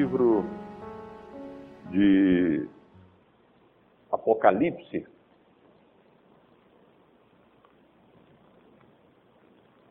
[0.00, 0.46] livro
[1.90, 2.66] de
[4.10, 5.06] Apocalipse,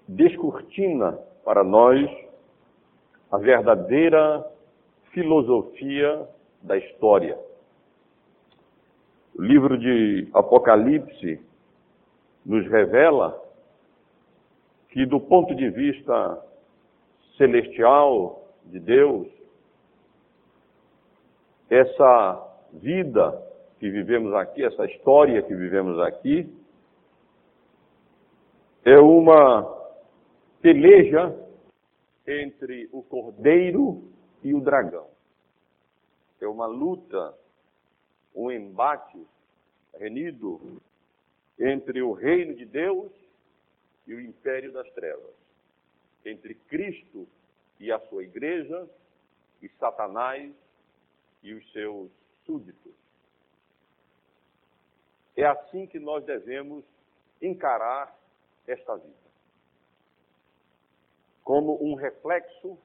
[0.07, 1.11] descortina
[1.45, 2.09] para nós
[3.31, 4.43] a verdadeira
[5.11, 6.27] filosofia
[6.63, 7.37] da história.
[9.37, 11.39] O livro de Apocalipse
[12.43, 13.39] nos revela
[14.89, 16.43] que, do ponto de vista
[17.37, 19.38] celestial de Deus,
[21.69, 23.47] essa vida
[23.79, 26.51] que vivemos aqui, essa história que vivemos aqui,
[28.83, 29.63] é uma
[30.61, 31.35] peleja
[32.25, 34.09] entre o cordeiro
[34.43, 35.07] e o dragão.
[36.41, 37.33] É uma luta,
[38.35, 39.19] um embate
[39.97, 40.81] renido
[41.59, 43.11] entre o reino de Deus
[44.07, 45.35] e o império das trevas,
[46.25, 47.27] entre Cristo
[47.79, 48.87] e a sua igreja
[49.61, 50.51] e Satanás
[51.43, 52.11] e os seus
[52.45, 52.93] súditos.
[55.35, 56.83] É assim que nós devemos
[57.41, 58.17] encarar
[58.67, 59.29] esta vida
[61.49, 62.77] como um reflexo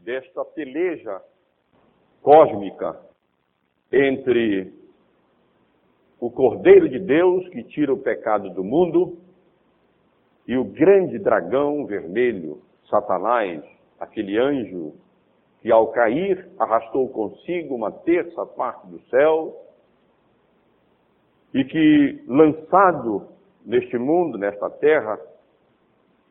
[0.00, 1.22] desta peleja
[2.20, 3.00] cósmica
[3.92, 4.74] entre
[6.18, 9.18] o Cordeiro de Deus que tira o pecado do mundo
[10.48, 12.60] e o grande dragão vermelho,
[12.90, 13.62] Satanás,
[14.00, 14.94] aquele anjo
[15.66, 19.52] que ao cair arrastou consigo uma terça parte do céu.
[21.52, 23.26] E que, lançado
[23.64, 25.18] neste mundo, nesta terra,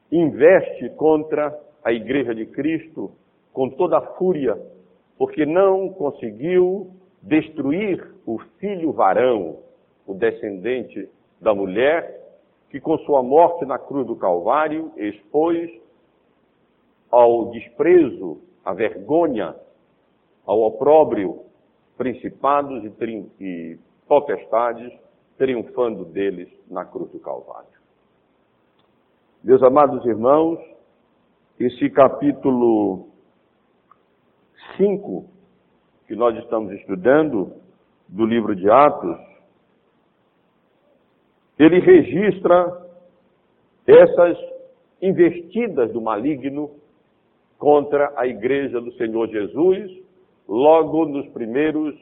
[0.10, 3.12] investe contra a Igreja de Cristo
[3.52, 4.58] com toda a fúria,
[5.18, 9.60] porque não conseguiu destruir o filho varão,
[10.08, 11.10] o descendente
[11.42, 12.22] da mulher,
[12.70, 15.70] que com sua morte na cruz do Calvário expôs
[17.12, 19.56] ao desprezo, à vergonha,
[20.46, 21.46] ao opróbrio,
[21.96, 24.92] principados e, e potestades,
[25.38, 27.70] triunfando deles na cruz do Calvário.
[29.44, 30.60] Meus amados irmãos,
[31.60, 33.08] esse capítulo
[34.78, 35.30] 5
[36.08, 37.54] que nós estamos estudando
[38.08, 39.18] do livro de Atos,
[41.58, 42.86] ele registra
[43.88, 44.38] essas
[45.02, 46.72] investidas do maligno
[47.58, 49.92] contra a igreja do Senhor Jesus,
[50.48, 51.96] logo nos primeiros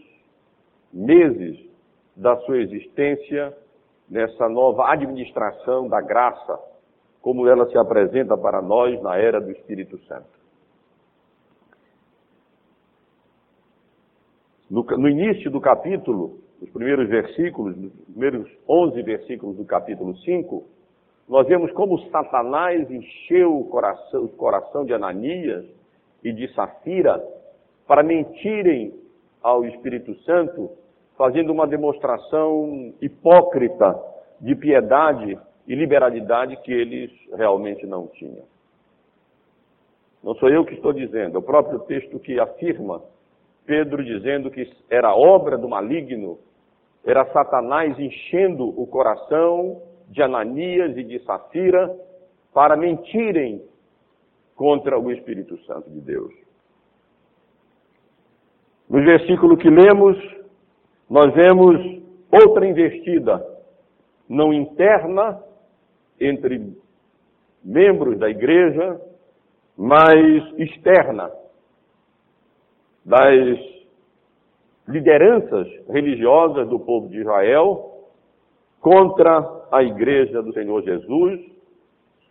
[0.91, 1.59] meses
[2.16, 3.56] da sua existência,
[4.09, 6.59] nessa nova administração da graça
[7.24, 10.28] como ela se apresenta para nós na era do Espírito Santo.
[14.70, 20.66] No, no início do capítulo, os primeiros versículos, os primeiros 11 versículos do capítulo 5,
[21.28, 25.66] nós vemos como Satanás encheu o coração, o coração de Ananias
[26.23, 27.23] e de Safira
[27.88, 28.94] para mentirem
[29.41, 30.72] ao Espírito Santo,
[31.17, 34.00] fazendo uma demonstração hipócrita
[34.39, 38.44] de piedade e liberalidade que eles realmente não tinham.
[40.23, 43.01] Não sou eu que estou dizendo, é o próprio texto que afirma,
[43.66, 46.38] Pedro dizendo que era obra do maligno,
[47.05, 49.81] era Satanás enchendo o coração
[50.13, 51.94] de Ananias e de Safira
[52.53, 53.63] para mentirem
[54.56, 56.31] contra o Espírito Santo de Deus.
[58.88, 60.16] No versículo que lemos,
[61.09, 63.44] nós vemos outra investida,
[64.29, 65.44] não interna,
[66.19, 66.78] entre
[67.63, 69.02] membros da igreja,
[69.75, 70.13] mas
[70.59, 71.31] externa,
[73.03, 73.59] das
[74.88, 77.94] lideranças religiosas do povo de Israel
[78.79, 81.41] contra a igreja do Senhor Jesus,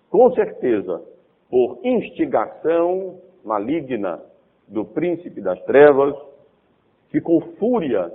[0.08, 1.02] com certeza
[1.50, 4.22] por instigação maligna
[4.68, 6.14] do príncipe das trevas,
[7.10, 8.12] que com fúria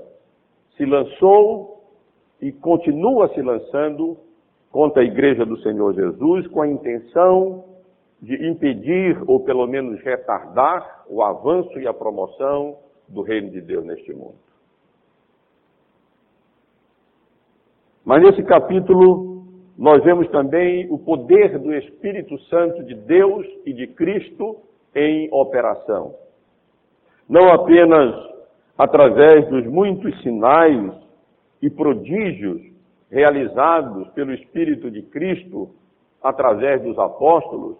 [0.77, 1.83] se lançou
[2.41, 4.17] e continua se lançando
[4.71, 7.65] contra a igreja do Senhor Jesus com a intenção
[8.21, 12.77] de impedir ou pelo menos retardar o avanço e a promoção
[13.09, 14.46] do reino de Deus neste mundo.
[18.07, 19.43] Mas nesse capítulo
[19.77, 24.61] nós vemos também o poder do Espírito Santo de Deus e de Cristo
[24.95, 26.15] em operação.
[27.27, 28.15] Não apenas
[28.77, 30.89] através dos muitos sinais
[31.61, 32.61] e prodígios
[33.11, 35.69] realizados pelo Espírito de Cristo
[36.23, 37.75] através dos apóstolos,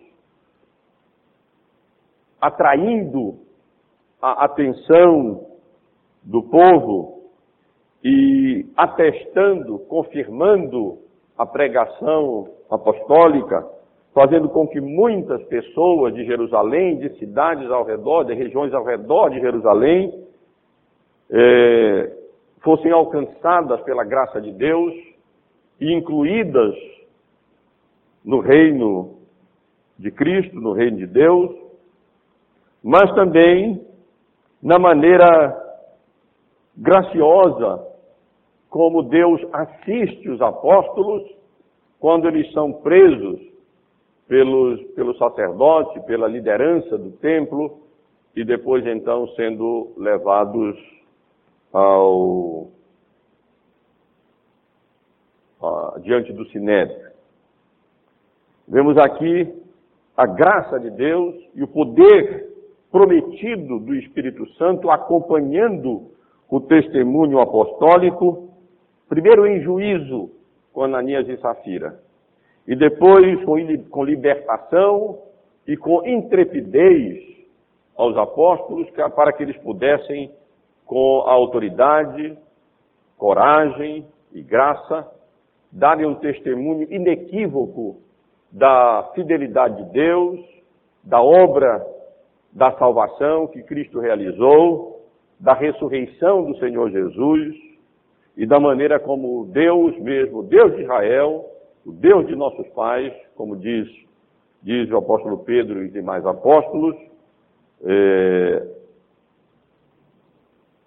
[2.41, 3.39] atraindo
[4.21, 5.47] a atenção
[6.21, 7.16] do povo
[8.03, 10.99] e atestando, confirmando
[11.37, 13.67] a pregação apostólica,
[14.13, 19.29] fazendo com que muitas pessoas de Jerusalém, de cidades ao redor, de regiões ao redor
[19.29, 20.23] de Jerusalém,
[21.29, 22.11] eh,
[22.61, 24.93] fossem alcançadas pela graça de Deus
[25.79, 26.75] e incluídas
[28.25, 29.17] no reino
[29.97, 31.55] de Cristo, no reino de Deus,
[32.83, 33.85] mas também
[34.61, 35.66] na maneira
[36.77, 37.87] graciosa
[38.69, 41.23] como Deus assiste os apóstolos
[41.99, 43.41] quando eles são presos
[44.27, 47.79] pelos, pelo sacerdote, pela liderança do templo,
[48.35, 50.77] e depois então sendo levados
[51.73, 52.67] ao,
[55.61, 57.07] a, diante do sinédrio.
[58.67, 59.51] Vemos aqui
[60.15, 62.47] a graça de Deus e o poder
[62.91, 66.11] prometido do Espírito Santo acompanhando
[66.49, 68.49] o testemunho apostólico,
[69.09, 70.31] primeiro em juízo
[70.73, 71.99] com Ananias e Safira,
[72.67, 73.43] e depois
[73.89, 75.19] com, libertação
[75.65, 77.23] e com intrepidez
[77.95, 80.31] aos apóstolos para que eles pudessem,
[80.85, 82.37] com a autoridade,
[83.17, 85.09] coragem e graça,
[85.71, 87.97] darem um testemunho inequívoco
[88.51, 90.39] da fidelidade de Deus,
[91.03, 91.85] da obra
[92.53, 94.96] da salvação que Cristo realizou,
[95.39, 97.55] da ressurreição do Senhor Jesus
[98.35, 101.45] e da maneira como Deus mesmo, Deus de Israel,
[101.85, 103.87] o Deus de nossos pais, como diz,
[104.61, 106.95] diz o apóstolo Pedro e demais apóstolos,
[107.83, 108.67] é,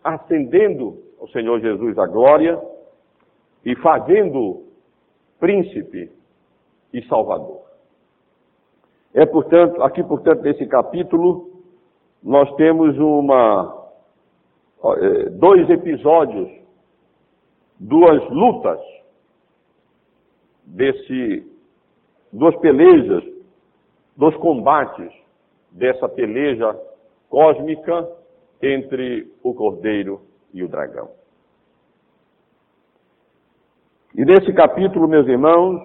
[0.02, 2.60] ascendendo ao Senhor Jesus a glória
[3.64, 4.64] e fazendo
[5.38, 6.10] príncipe
[6.92, 7.60] e salvador.
[9.12, 11.50] É, portanto, aqui, portanto, nesse capítulo,
[12.22, 13.79] nós temos uma,
[15.32, 16.50] dois episódios,
[17.78, 18.80] duas lutas
[20.64, 21.46] desse,
[22.32, 23.24] duas pelejas,
[24.16, 25.12] dos combates
[25.70, 26.78] dessa peleja
[27.28, 28.08] cósmica
[28.60, 30.20] entre o cordeiro
[30.52, 31.10] e o dragão.
[34.14, 35.80] E nesse capítulo, meus irmãos,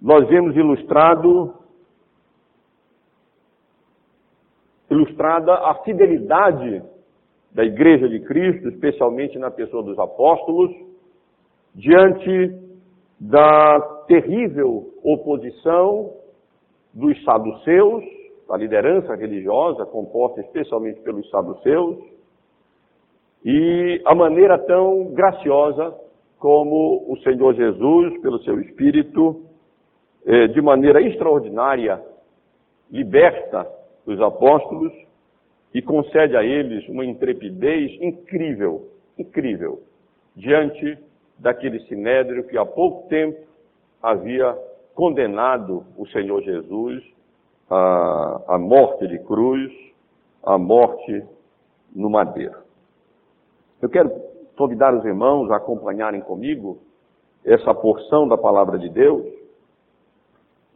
[0.00, 1.54] nós vemos ilustrado
[4.90, 6.82] ilustrada a fidelidade
[7.54, 10.70] da Igreja de Cristo, especialmente na pessoa dos apóstolos,
[11.74, 12.56] diante
[13.20, 16.14] da terrível oposição
[16.92, 18.04] dos saduceus,
[18.48, 21.98] da liderança religiosa, composta especialmente pelos saduceus,
[23.44, 25.94] e a maneira tão graciosa
[26.38, 29.44] como o Senhor Jesus, pelo seu Espírito,
[30.26, 32.02] eh, de maneira extraordinária,
[32.90, 33.66] liberta
[34.06, 34.92] os apóstolos
[35.74, 38.88] e concede a eles uma intrepidez incrível,
[39.18, 39.82] incrível,
[40.36, 40.98] diante
[41.38, 43.38] daquele sinédrio que há pouco tempo
[44.02, 44.56] havia
[44.94, 47.02] condenado o Senhor Jesus
[47.70, 49.72] à, à morte de cruz,
[50.42, 51.24] à morte
[51.94, 52.58] no madeiro.
[53.80, 54.10] Eu quero
[54.56, 56.78] convidar os irmãos a acompanharem comigo
[57.44, 59.26] essa porção da palavra de Deus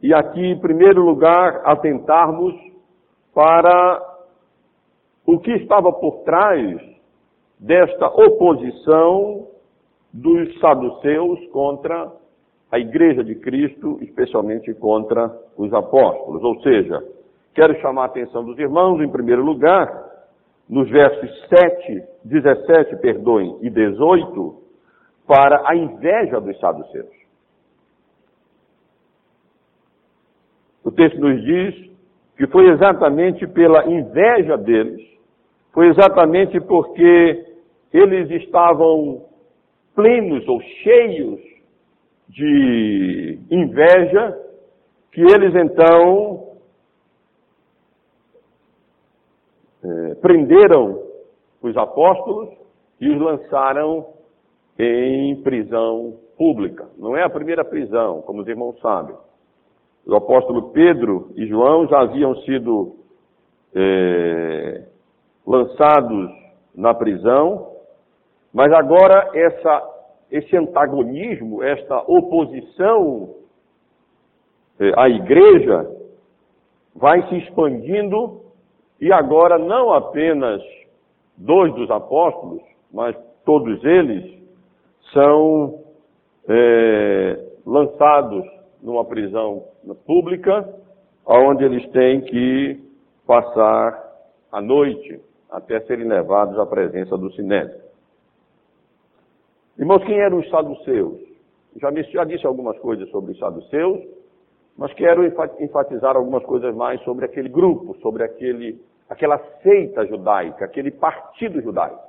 [0.01, 2.53] e aqui, em primeiro lugar, atentarmos
[3.33, 4.16] para
[5.27, 6.79] o que estava por trás
[7.59, 9.49] desta oposição
[10.13, 12.09] dos saduceus contra
[12.71, 16.41] a Igreja de Cristo, especialmente contra os apóstolos.
[16.41, 17.03] Ou seja,
[17.53, 20.05] quero chamar a atenção dos irmãos, em primeiro lugar,
[20.69, 24.55] nos versos 7, 17, perdoem, e 18,
[25.27, 27.15] para a inveja dos saduceus.
[30.85, 31.91] O texto nos diz
[32.37, 35.16] que foi exatamente pela inveja deles,
[35.77, 37.45] foi exatamente porque
[37.93, 39.27] eles estavam
[39.93, 41.39] plenos ou cheios
[42.27, 44.41] de inveja,
[45.11, 46.47] que eles então
[49.83, 50.99] é, prenderam
[51.61, 52.49] os apóstolos
[52.99, 54.07] e os lançaram
[54.79, 56.87] em prisão pública.
[56.97, 59.15] Não é a primeira prisão, como os irmãos sabem.
[60.07, 62.95] O apóstolo Pedro e João já haviam sido
[63.75, 64.86] é,
[65.47, 66.29] lançados
[66.75, 67.77] na prisão
[68.57, 69.83] mas agora essa,
[70.31, 73.35] esse antagonismo, esta oposição
[74.79, 75.87] eh, à igreja
[76.95, 78.41] vai se expandindo
[78.99, 80.59] e agora não apenas
[81.37, 84.41] dois dos apóstolos, mas todos eles
[85.13, 85.83] são
[86.49, 88.43] é, lançados
[88.81, 89.65] numa prisão
[90.07, 90.67] pública,
[91.27, 92.79] onde eles têm que
[93.27, 94.03] passar
[94.51, 97.81] a noite até serem levados à presença do sinédrio.
[99.77, 101.19] Irmãos, quem eram os saduceus?
[101.75, 104.03] Já, já disse algumas coisas sobre os saduceus,
[104.77, 105.25] Mas quero
[105.59, 111.99] enfatizar algumas coisas mais sobre aquele grupo, sobre aquele, aquela seita judaica, aquele partido judaico.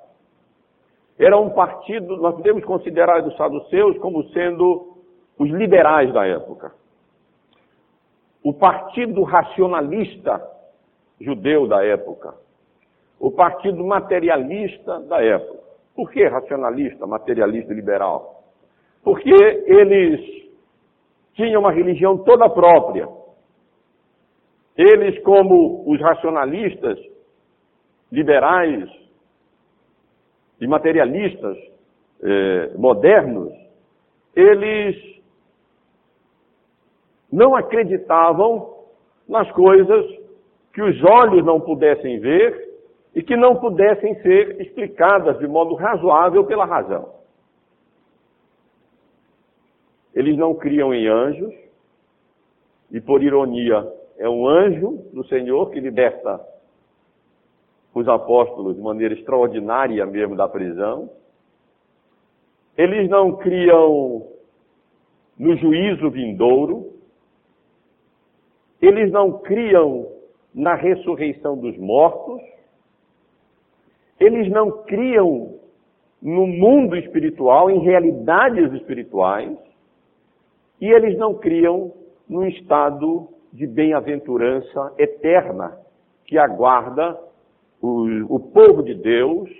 [1.18, 4.98] Era um partido, nós podemos considerar os saduceus como sendo
[5.38, 6.72] os liberais da época.
[8.44, 10.46] O partido racionalista
[11.18, 12.34] judeu da época.
[13.18, 15.58] O partido materialista da época.
[15.94, 18.44] Por que racionalista, materialista e liberal?
[19.02, 20.20] Porque eles
[21.34, 23.08] tinham uma religião toda própria.
[24.76, 26.98] Eles, como os racionalistas,
[28.12, 28.88] liberais
[30.60, 31.56] e materialistas
[32.22, 33.52] eh, modernos,
[34.34, 34.96] eles
[37.30, 38.74] não acreditavam
[39.28, 40.06] nas coisas
[40.72, 42.67] que os olhos não pudessem ver
[43.18, 47.14] e que não pudessem ser explicadas de modo razoável pela razão.
[50.14, 51.52] Eles não criam em anjos,
[52.92, 56.40] e por ironia, é um anjo do Senhor que liberta
[57.92, 61.10] os apóstolos de maneira extraordinária mesmo da prisão.
[62.76, 64.28] Eles não criam
[65.36, 66.92] no juízo vindouro.
[68.80, 70.06] Eles não criam
[70.54, 72.57] na ressurreição dos mortos.
[74.18, 75.58] Eles não criam
[76.20, 79.56] no mundo espiritual, em realidades espirituais.
[80.80, 81.92] E eles não criam
[82.28, 85.78] num estado de bem-aventurança eterna
[86.24, 87.18] que aguarda
[87.80, 89.50] o, o, povo de Deus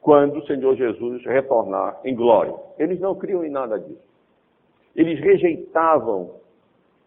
[0.00, 2.54] quando o Senhor Jesus retornar em glória.
[2.78, 4.06] Eles não criam em nada disso.
[4.94, 6.36] Eles rejeitavam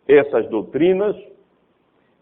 [0.08, 1.16] essas doutrinas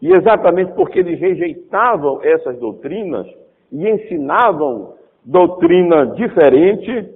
[0.00, 3.26] e exatamente porque eles rejeitavam essas doutrinas
[3.70, 7.12] e ensinavam doutrina diferente,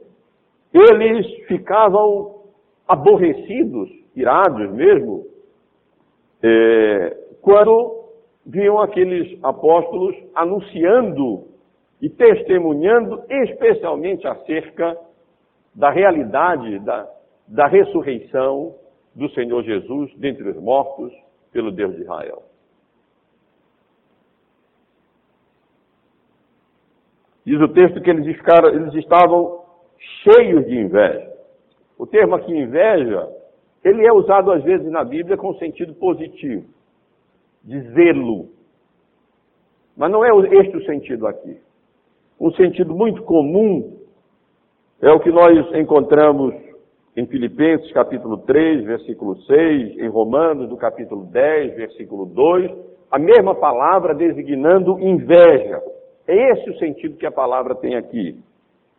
[0.73, 2.43] eles ficavam
[2.87, 5.27] aborrecidos, irados mesmo,
[6.43, 8.03] é, quando
[8.45, 11.45] viam aqueles apóstolos anunciando
[12.01, 14.99] e testemunhando especialmente acerca
[15.75, 17.09] da realidade da,
[17.47, 18.75] da ressurreição
[19.15, 21.12] do Senhor Jesus dentre os mortos
[21.53, 22.43] pelo Deus de Israel.
[27.45, 29.63] Diz o texto que eles, ficaram, eles estavam
[30.23, 31.33] cheios de inveja.
[31.99, 33.29] O termo aqui inveja,
[33.85, 36.65] ele é usado às vezes na Bíblia com sentido positivo,
[37.65, 38.49] de zelo.
[39.97, 40.31] Mas não é
[40.61, 41.59] este o sentido aqui.
[42.41, 43.99] Um sentido muito comum
[45.01, 46.55] é o que nós encontramos
[47.17, 52.71] em Filipenses capítulo 3, versículo 6, em Romanos do capítulo 10, versículo 2,
[53.11, 55.83] a mesma palavra designando inveja.
[56.26, 58.37] É esse o sentido que a palavra tem aqui.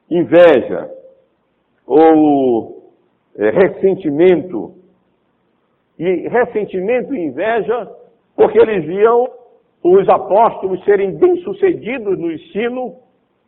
[0.10, 0.90] Inveja
[1.86, 2.92] ou
[3.38, 4.76] é, ressentimento.
[5.98, 7.90] E ressentimento e inveja
[8.36, 9.30] porque eles viam
[9.84, 12.96] os apóstolos serem bem-sucedidos no ensino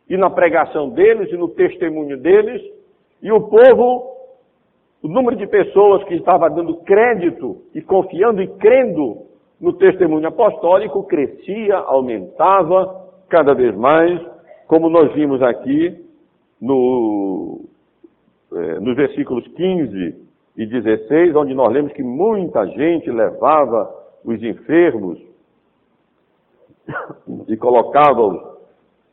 [0.08, 2.62] e na pregação deles e no testemunho deles,
[3.22, 4.14] e o povo,
[5.02, 9.22] o número de pessoas que estava dando crédito e confiando e crendo
[9.60, 14.20] no testemunho apostólico crescia, aumentava, cada vez mais,
[14.66, 16.04] como nós vimos aqui
[16.60, 17.60] no,
[18.52, 23.92] é, nos versículos 15 e 16, onde nós lemos que muita gente levava
[24.24, 25.20] os enfermos
[27.48, 28.56] e colocava-os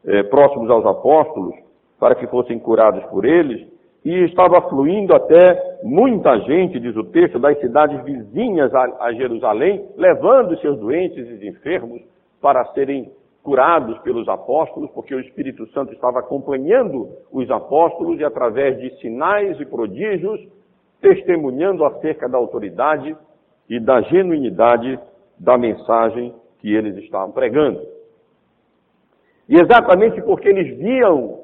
[0.06, 1.56] é, próximos aos apóstolos
[2.00, 3.66] para que fossem curados por eles,
[4.04, 9.88] e estava fluindo até muita gente, diz o texto, das cidades vizinhas a, a Jerusalém,
[9.96, 12.02] levando seus doentes e enfermos
[12.42, 13.10] para serem
[13.44, 19.60] curados pelos apóstolos, porque o Espírito Santo estava acompanhando os apóstolos e através de sinais
[19.60, 20.40] e prodígios,
[21.02, 23.16] testemunhando acerca da autoridade
[23.70, 24.98] e da genuinidade
[25.38, 27.82] da mensagem que eles estavam pregando.
[29.50, 31.40] E exatamente porque eles viam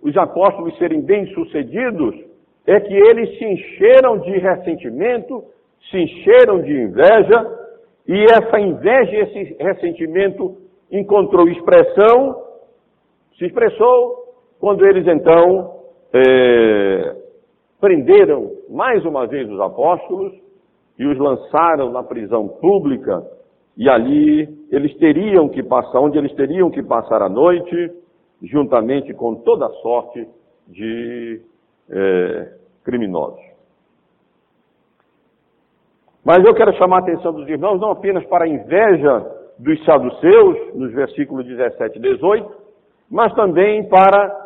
[0.00, 2.18] os apóstolos serem bem-sucedidos,
[2.66, 5.44] é que eles se encheram de ressentimento,
[5.90, 7.58] se encheram de inveja,
[8.08, 10.61] e essa inveja e esse ressentimento
[10.92, 12.42] encontrou expressão,
[13.38, 15.80] se expressou, quando eles então
[16.12, 17.16] é,
[17.80, 20.32] prenderam mais uma vez os apóstolos
[20.98, 23.26] e os lançaram na prisão pública,
[23.76, 27.90] e ali eles teriam que passar, onde eles teriam que passar a noite,
[28.42, 30.28] juntamente com toda sorte
[30.68, 31.40] de
[31.90, 32.52] é,
[32.84, 33.40] criminosos.
[36.24, 40.74] Mas eu quero chamar a atenção dos irmãos não apenas para a inveja dos saduceus,
[40.74, 42.50] nos versículos 17 e 18,
[43.08, 44.42] mas também para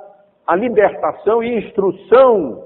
[0.47, 2.65] a libertação e instrução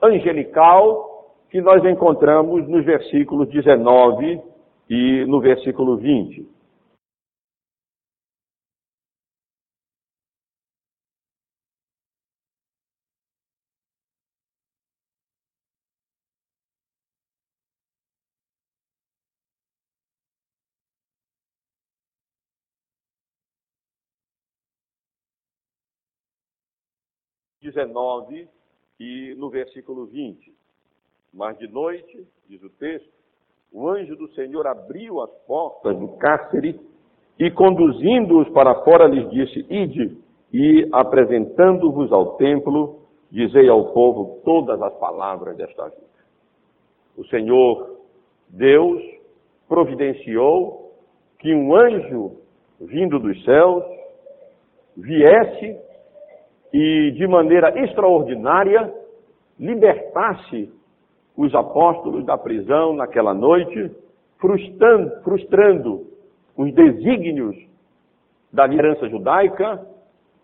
[0.00, 4.40] angelical que nós encontramos nos versículos 19
[4.88, 6.46] e no versículo 20.
[27.72, 28.48] Dezenove
[29.00, 30.52] e no versículo 20.
[31.32, 33.08] Mas de noite, diz o texto,
[33.72, 36.78] o anjo do Senhor abriu as portas do cárcere
[37.38, 40.18] e, conduzindo-os para fora, lhes disse: Ide,
[40.52, 43.00] e apresentando-vos ao templo,
[43.30, 46.02] dizei ao povo todas as palavras desta vida.
[47.16, 47.96] O Senhor
[48.50, 49.02] Deus
[49.66, 50.92] providenciou
[51.38, 52.36] que um anjo
[52.78, 53.84] vindo dos céus
[54.94, 55.91] viesse
[56.72, 58.92] e, de maneira extraordinária,
[59.58, 60.72] libertasse
[61.36, 63.90] os apóstolos da prisão naquela noite,
[64.38, 66.06] frustrando, frustrando
[66.56, 67.56] os desígnios
[68.52, 69.86] da liderança judaica,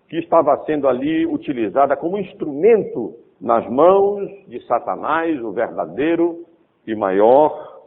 [0.09, 6.45] que estava sendo ali utilizada como instrumento nas mãos de Satanás, o verdadeiro
[6.87, 7.83] e maior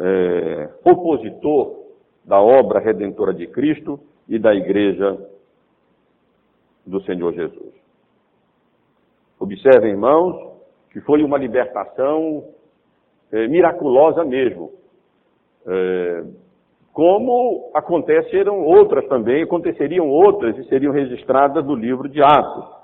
[0.00, 1.80] é, opositor
[2.24, 5.18] da obra redentora de Cristo e da igreja
[6.86, 7.74] do Senhor Jesus.
[9.38, 10.52] Observem, irmãos,
[10.90, 12.44] que foi uma libertação
[13.32, 14.70] é, miraculosa mesmo.
[15.66, 16.24] É,
[16.92, 22.80] como aconteceram outras também, aconteceriam outras e seriam registradas no livro de Atos.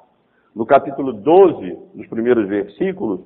[0.55, 3.21] No capítulo 12, nos primeiros versículos,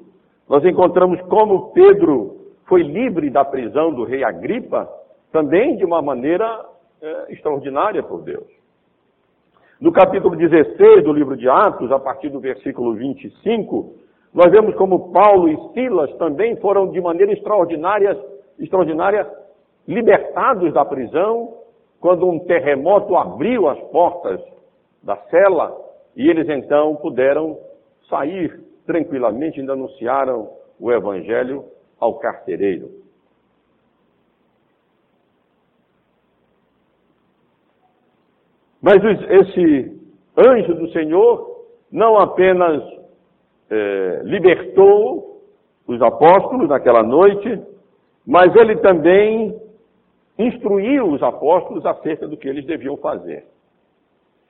[0.48, 4.88] nós encontramos como Pedro foi livre da prisão do rei Agripa,
[5.30, 6.66] também de uma maneira
[7.00, 8.59] é, extraordinária por Deus.
[9.80, 13.94] No capítulo 16 do livro de Atos, a partir do versículo 25,
[14.34, 18.14] nós vemos como Paulo e Silas também foram de maneira extraordinária,
[18.58, 19.26] extraordinária
[19.88, 21.54] libertados da prisão,
[21.98, 24.38] quando um terremoto abriu as portas
[25.02, 25.74] da cela
[26.14, 27.56] e eles então puderam
[28.10, 31.64] sair tranquilamente e ainda anunciaram o evangelho
[31.98, 32.99] ao carcereiro.
[38.82, 40.00] Mas esse
[40.36, 42.82] anjo do Senhor não apenas
[43.70, 45.42] é, libertou
[45.86, 47.60] os apóstolos naquela noite,
[48.26, 49.60] mas ele também
[50.38, 53.44] instruiu os apóstolos acerca do que eles deviam fazer.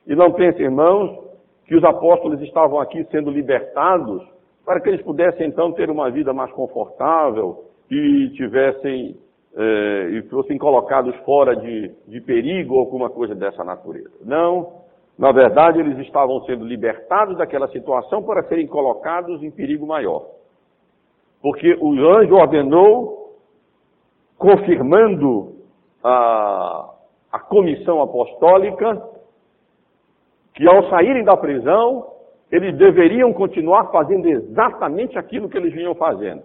[0.06, 1.18] E não pense, irmãos,
[1.66, 4.22] que os apóstolos estavam aqui sendo libertados
[4.64, 9.16] para que eles pudessem então ter uma vida mais confortável e tivessem
[9.56, 14.12] eh, e fossem colocados fora de, de perigo ou alguma coisa dessa natureza.
[14.24, 14.80] Não,
[15.18, 20.26] na verdade, eles estavam sendo libertados daquela situação para serem colocados em perigo maior.
[21.42, 23.34] Porque o anjo ordenou,
[24.38, 25.56] confirmando
[26.02, 26.90] a,
[27.32, 29.02] a comissão apostólica,
[30.54, 32.06] que ao saírem da prisão,
[32.50, 36.42] eles deveriam continuar fazendo exatamente aquilo que eles vinham fazendo.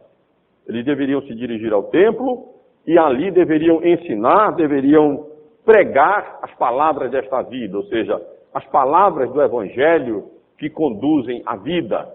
[0.68, 2.55] Eles deveriam se dirigir ao templo
[2.88, 5.28] e ali deveriam ensinar, deveriam
[5.65, 8.21] pregar as palavras desta vida, ou seja,
[8.54, 12.08] as palavras do Evangelho que conduzem à vida.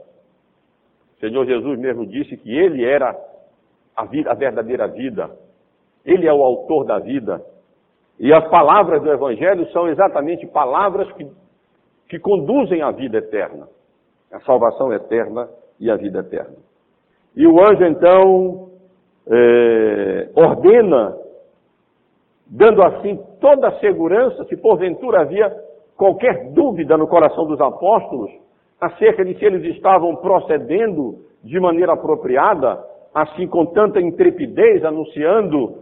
[1.16, 3.14] O Senhor Jesus mesmo disse que Ele era
[3.96, 5.30] a, vida, a verdadeira vida.
[6.04, 7.44] Ele é o autor da vida.
[8.18, 11.26] E as palavras do Evangelho são exatamente palavras que,
[12.08, 13.68] que conduzem à vida eterna,
[14.32, 16.56] a salvação eterna e a vida eterna.
[17.34, 18.69] E o anjo então
[19.28, 21.16] é, ordena,
[22.46, 25.50] dando assim toda a segurança, se porventura havia
[25.96, 28.30] qualquer dúvida no coração dos apóstolos
[28.80, 32.82] acerca de se eles estavam procedendo de maneira apropriada,
[33.14, 35.78] assim com tanta intrepidez, anunciando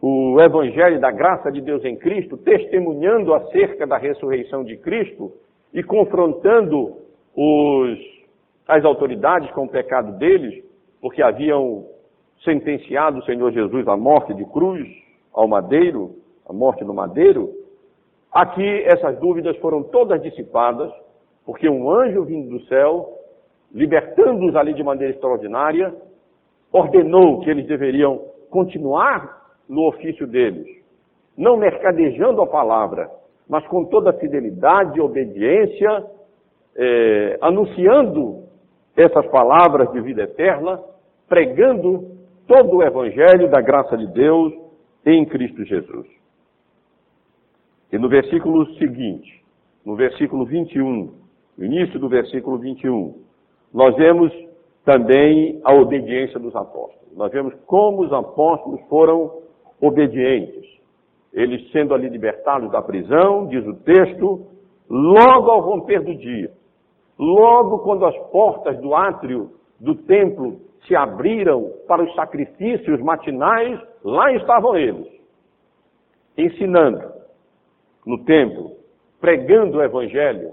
[0.00, 5.32] o Evangelho da graça de Deus em Cristo, testemunhando acerca da ressurreição de Cristo
[5.72, 6.96] e confrontando
[7.36, 7.98] os,
[8.66, 10.64] as autoridades com o pecado deles,
[11.00, 11.84] porque haviam
[12.44, 14.86] sentenciado o Senhor Jesus à morte de cruz,
[15.32, 16.16] ao madeiro,
[16.48, 17.62] à morte no madeiro,
[18.32, 20.90] Aqui essas dúvidas foram todas dissipadas,
[21.44, 23.18] porque um anjo vindo do céu,
[23.70, 25.94] libertando-os ali de maneira extraordinária,
[26.72, 30.66] ordenou que eles deveriam continuar no ofício deles,
[31.36, 33.10] não mercadejando a palavra,
[33.46, 36.06] mas com toda fidelidade e obediência,
[36.74, 38.44] é, anunciando
[38.96, 40.80] essas palavras de vida eterna,
[41.28, 42.11] pregando
[42.52, 44.52] todo o evangelho da graça de Deus
[45.06, 46.06] em Cristo Jesus.
[47.90, 49.42] E no versículo seguinte,
[49.86, 51.14] no versículo 21,
[51.56, 53.14] no início do versículo 21,
[53.72, 54.30] nós vemos
[54.84, 57.16] também a obediência dos apóstolos.
[57.16, 59.32] Nós vemos como os apóstolos foram
[59.80, 60.66] obedientes.
[61.32, 64.46] Eles sendo ali libertados da prisão, diz o texto,
[64.90, 66.50] logo ao romper do dia,
[67.18, 69.50] logo quando as portas do átrio
[69.82, 75.08] do templo se abriram para os sacrifícios matinais, lá estavam eles,
[76.38, 77.02] ensinando
[78.06, 78.76] no templo,
[79.20, 80.52] pregando o evangelho,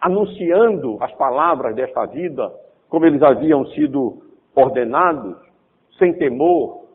[0.00, 2.50] anunciando as palavras desta vida,
[2.88, 4.22] como eles haviam sido
[4.54, 5.36] ordenados,
[5.98, 6.86] sem temor,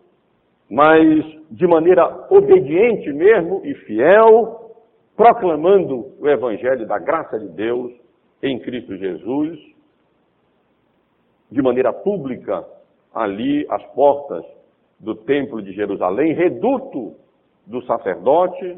[0.69, 4.75] mas de maneira obediente mesmo e fiel,
[5.15, 7.93] proclamando o evangelho da graça de Deus
[8.41, 9.74] em Cristo Jesus,
[11.51, 12.65] de maneira pública,
[13.13, 14.45] ali às portas
[14.99, 17.15] do Templo de Jerusalém, reduto
[17.65, 18.77] do sacerdote,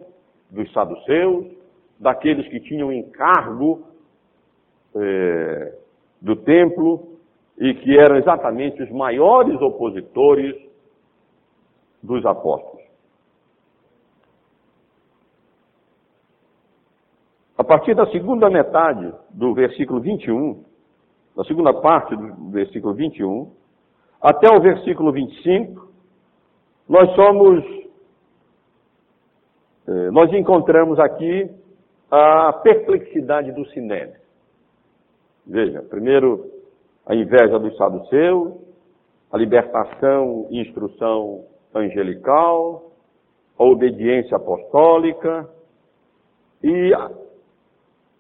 [0.49, 1.45] dos saduceus,
[1.99, 3.84] daqueles que tinham encargo
[4.95, 5.77] é,
[6.21, 7.17] do templo
[7.58, 10.56] e que eram exatamente os maiores opositores
[12.01, 12.86] dos apóstolos.
[17.58, 20.63] A partir da segunda metade do versículo 21,
[21.38, 23.52] da segunda parte do versículo 21,
[24.19, 25.88] até o versículo 25,
[26.89, 27.63] nós somos,
[29.88, 31.47] eh, nós encontramos aqui
[32.10, 34.19] a perplexidade do Sinédrio.
[35.45, 36.43] Veja, primeiro
[37.06, 38.54] a inveja dos saduceus,
[39.32, 42.93] a libertação e instrução angelical,
[43.60, 45.47] a obediência apostólica
[46.63, 46.91] e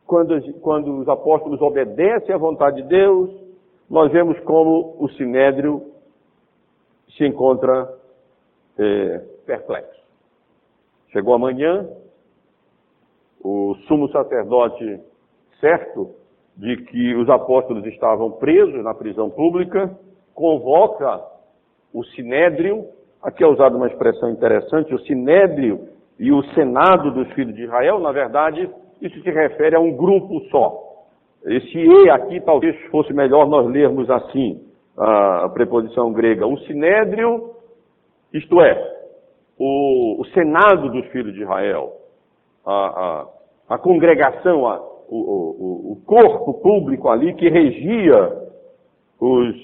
[0.07, 3.29] quando, quando os apóstolos obedecem à vontade de Deus,
[3.89, 5.91] nós vemos como o sinédrio
[7.15, 7.93] se encontra
[8.79, 10.01] é, perplexo.
[11.11, 11.87] Chegou amanhã,
[13.43, 15.01] o sumo sacerdote,
[15.59, 16.15] certo
[16.55, 19.95] de que os apóstolos estavam presos na prisão pública,
[20.33, 21.21] convoca
[21.93, 22.85] o sinédrio,
[23.21, 25.87] aqui é usada uma expressão interessante, o sinédrio
[26.19, 28.69] e o senado dos filhos de Israel, na verdade,
[29.01, 30.83] isso se refere a um grupo só.
[31.45, 34.61] Esse E aqui talvez fosse melhor nós lermos assim,
[34.97, 37.51] a preposição grega, o sinédrio,
[38.33, 38.97] isto é,
[39.57, 41.93] o, o senado dos filhos de Israel,
[42.65, 42.73] a,
[43.69, 44.79] a, a congregação, a,
[45.09, 48.41] o, o, o, corpo público ali que regia
[49.19, 49.55] os,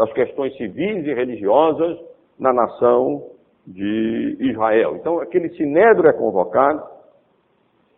[0.00, 1.98] as questões civis e religiosas
[2.38, 3.24] na nação
[3.66, 4.96] de Israel.
[4.96, 6.82] Então, aquele sinédrio é convocado,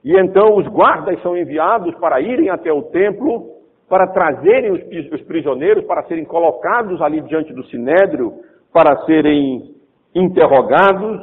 [0.05, 3.57] e então os guardas são enviados para irem até o templo,
[3.89, 8.33] para trazerem os, os prisioneiros, para serem colocados ali diante do sinédrio,
[8.73, 9.75] para serem
[10.15, 11.21] interrogados.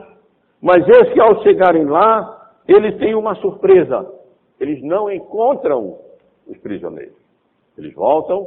[0.62, 4.06] Mas eis que ao chegarem lá, eles têm uma surpresa.
[4.60, 5.98] Eles não encontram
[6.48, 7.16] os prisioneiros.
[7.78, 8.46] Eles voltam,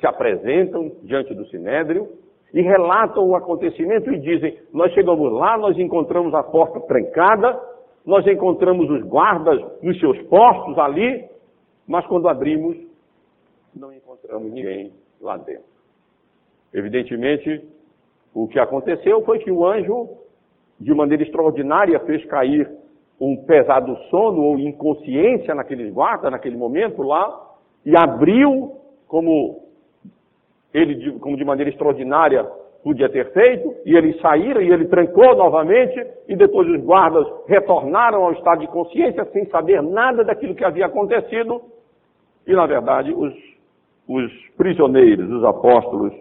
[0.00, 2.08] se apresentam diante do sinédrio
[2.52, 7.58] e relatam o acontecimento e dizem: Nós chegamos lá, nós encontramos a porta trancada,
[8.04, 11.24] nós encontramos os guardas nos seus postos ali,
[11.86, 12.76] mas quando abrimos,
[13.74, 15.64] não encontramos ninguém lá dentro.
[16.72, 17.64] Evidentemente,
[18.34, 20.10] o que aconteceu foi que o anjo,
[20.78, 22.70] de maneira extraordinária, fez cair
[23.20, 27.52] um pesado sono ou inconsciência naqueles guardas, naquele momento lá,
[27.86, 29.62] e abriu, como
[30.72, 32.44] ele, como de maneira extraordinária,
[32.84, 38.22] podia ter feito, e eles saíram e ele trancou novamente, e depois os guardas retornaram
[38.22, 41.62] ao estado de consciência sem saber nada daquilo que havia acontecido,
[42.46, 43.34] e na verdade os,
[44.06, 46.12] os prisioneiros, os apóstolos,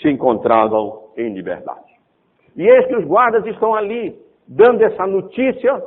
[0.00, 1.92] se encontravam em liberdade.
[2.56, 5.82] E eis que os guardas estão ali, dando essa notícia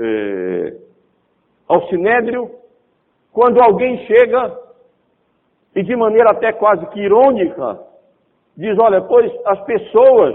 [0.00, 0.76] eh,
[1.68, 2.50] ao sinédrio,
[3.32, 4.69] quando alguém chega
[5.74, 7.80] e de maneira até quase que irônica,
[8.56, 10.34] diz, olha, pois as pessoas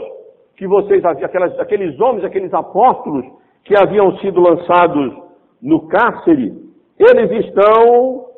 [0.55, 3.25] que vocês aquelas, aqueles homens, aqueles apóstolos
[3.63, 5.13] que haviam sido lançados
[5.61, 6.53] no cárcere,
[6.97, 8.29] eles estão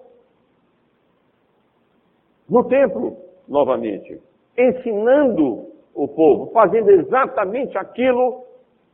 [2.50, 4.20] no templo novamente,
[4.58, 8.44] ensinando o povo, fazendo exatamente aquilo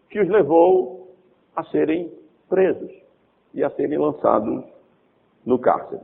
[0.09, 1.13] que os levou
[1.55, 2.11] a serem
[2.49, 2.91] presos
[3.53, 4.63] e a serem lançados
[5.45, 6.01] no cárcere.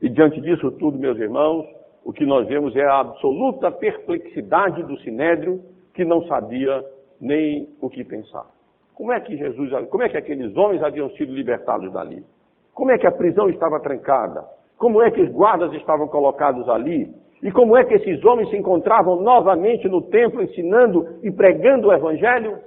[0.00, 1.66] E diante disso tudo, meus irmãos,
[2.04, 5.62] o que nós vemos é a absoluta perplexidade do sinédrio
[5.94, 6.84] que não sabia
[7.20, 8.46] nem o que pensar.
[8.94, 12.24] Como é que Jesus, como é que aqueles homens haviam sido libertados dali?
[12.72, 14.44] Como é que a prisão estava trancada?
[14.78, 17.12] Como é que os guardas estavam colocados ali?
[17.42, 21.92] E como é que esses homens se encontravam novamente no templo ensinando e pregando o
[21.92, 22.58] evangelho?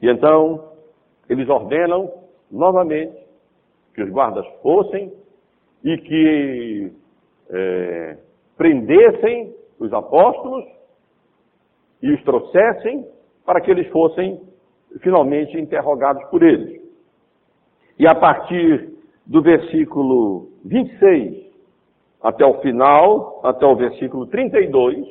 [0.00, 0.65] E então,
[1.28, 2.12] eles ordenam
[2.50, 3.16] novamente
[3.94, 5.12] que os guardas fossem
[5.84, 6.92] e que
[7.50, 8.18] é,
[8.56, 10.64] prendessem os apóstolos
[12.02, 13.06] e os trouxessem
[13.44, 14.40] para que eles fossem
[15.00, 16.80] finalmente interrogados por eles.
[17.98, 18.92] E a partir
[19.24, 21.46] do versículo 26
[22.22, 25.06] até o final, até o versículo 32,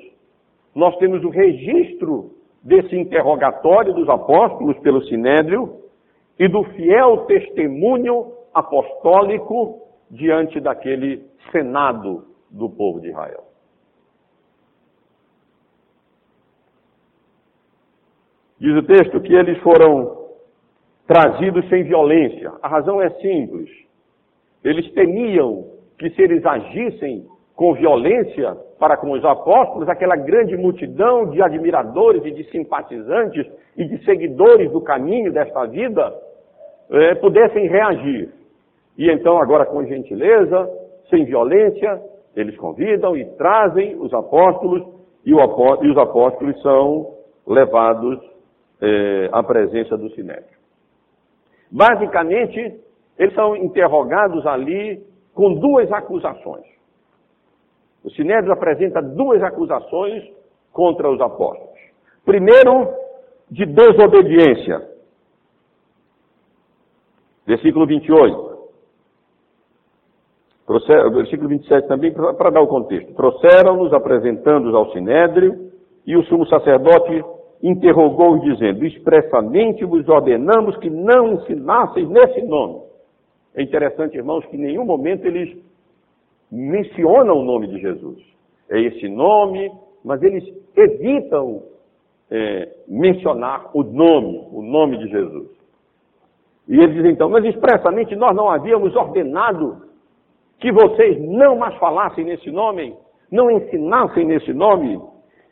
[0.74, 5.85] nós temos o registro desse interrogatório dos apóstolos pelo Sinédrio
[6.38, 13.44] e do fiel testemunho apostólico diante daquele Senado do povo de Israel.
[18.60, 20.26] Diz o texto que eles foram
[21.06, 22.52] trazidos sem violência.
[22.62, 23.70] A razão é simples.
[24.64, 25.66] Eles temiam
[25.98, 32.26] que se eles agissem com violência para com os apóstolos, aquela grande multidão de admiradores
[32.26, 33.46] e de simpatizantes
[33.78, 36.14] e de seguidores do caminho desta vida
[36.90, 38.30] é, pudessem reagir.
[38.98, 40.70] E então, agora com gentileza,
[41.10, 42.02] sem violência,
[42.36, 44.84] eles convidam e trazem os apóstolos
[45.26, 47.16] e, os apóstolos são
[47.48, 48.20] levados
[48.82, 50.56] é, à presença do Sinédrio.
[51.72, 52.80] Basicamente,
[53.18, 56.66] eles são interrogados ali com duas acusações.
[58.04, 60.24] O Sinédrio apresenta duas acusações
[60.72, 61.80] contra os apóstolos.
[62.24, 62.94] Primeiro,
[63.50, 64.95] de desobediência.
[67.46, 68.56] Versículo 28.
[71.14, 73.14] Versículo 27 também, para dar o contexto.
[73.14, 75.72] Trouxeram-nos, apresentando-os ao Sinédrio,
[76.08, 77.24] e o sumo sacerdote
[77.62, 82.82] interrogou-os, dizendo: Expressamente vos ordenamos que não ensinasseis nesse nome.
[83.56, 85.56] É interessante, irmãos, que em nenhum momento eles
[86.52, 88.22] mencionam o nome de Jesus.
[88.70, 89.72] É esse nome,
[90.04, 90.44] mas eles
[90.76, 91.64] evitam
[92.30, 95.55] é, mencionar o nome, o nome de Jesus.
[96.68, 99.84] E eles dizem então, mas expressamente nós não havíamos ordenado
[100.60, 102.96] que vocês não mais falassem nesse nome,
[103.32, 105.00] não ensinassem nesse nome,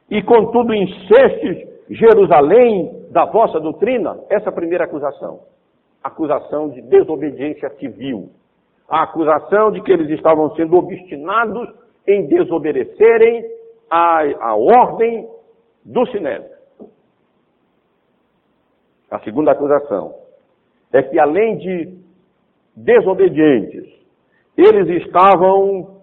[0.10, 4.18] e contudo enchestes Jerusalém da vossa doutrina?
[4.30, 5.42] Essa é a primeira acusação.
[6.04, 8.30] Acusação de desobediência civil.
[8.90, 11.70] A acusação de que eles estavam sendo obstinados
[12.08, 13.46] em desobedecerem
[13.90, 15.28] a, a ordem
[15.86, 16.52] do Sinédrio.
[19.12, 20.23] A segunda acusação
[20.94, 21.98] é que, além de
[22.76, 23.92] desobedientes,
[24.56, 26.02] eles estavam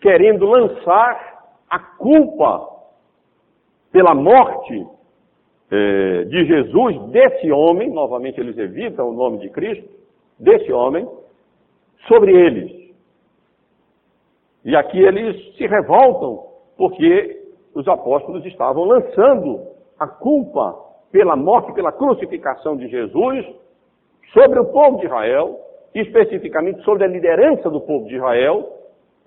[0.00, 2.68] querendo lançar a culpa
[3.90, 4.86] pela morte
[5.70, 9.88] eh, de Jesus, desse homem, novamente eles evitam o nome de Cristo,
[10.38, 11.06] desse homem,
[12.06, 12.94] sobre eles.
[14.64, 16.44] E aqui eles se revoltam,
[16.76, 17.42] porque
[17.74, 19.66] os apóstolos estavam lançando
[19.98, 20.78] a culpa
[21.10, 23.44] pela morte, pela crucificação de Jesus
[24.32, 25.60] sobre o povo de Israel,
[25.94, 28.72] especificamente sobre a liderança do povo de Israel,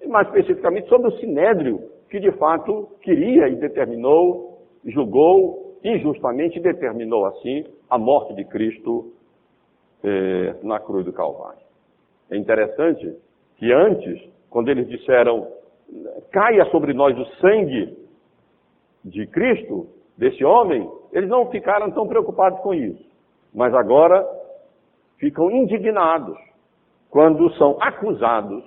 [0.02, 7.26] e mais especificamente sobre o sinédrio, que de fato queria e determinou, julgou injustamente determinou
[7.26, 9.12] assim a morte de Cristo
[10.04, 11.62] eh, na cruz do Calvário.
[12.30, 13.16] É interessante
[13.58, 15.48] que antes, quando eles disseram
[16.32, 17.98] caia sobre nós o sangue
[19.04, 19.88] de Cristo,
[20.18, 23.04] desse homem, eles não ficaram tão preocupados com isso.
[23.54, 24.26] Mas agora
[25.21, 26.36] ficam indignados
[27.12, 28.63] quando são acusados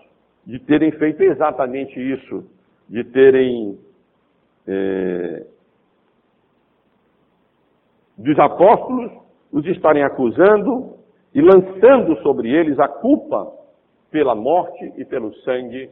[0.46, 2.44] de terem feito exatamente isso,
[2.88, 3.78] de terem
[4.66, 5.46] é,
[8.16, 9.10] dos apóstolos
[9.52, 10.94] os estarem acusando
[11.34, 13.52] e lançando sobre eles a culpa
[14.10, 15.90] pela morte e pelo sangue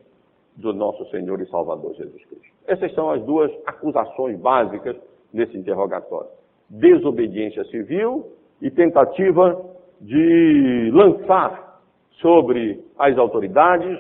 [0.56, 2.52] do nosso Senhor e Salvador Jesus Cristo.
[2.66, 4.96] Essas são as duas acusações básicas
[5.32, 6.30] nesse interrogatório:
[6.70, 9.71] desobediência civil e tentativa
[10.02, 11.80] de lançar
[12.20, 13.98] sobre as autoridades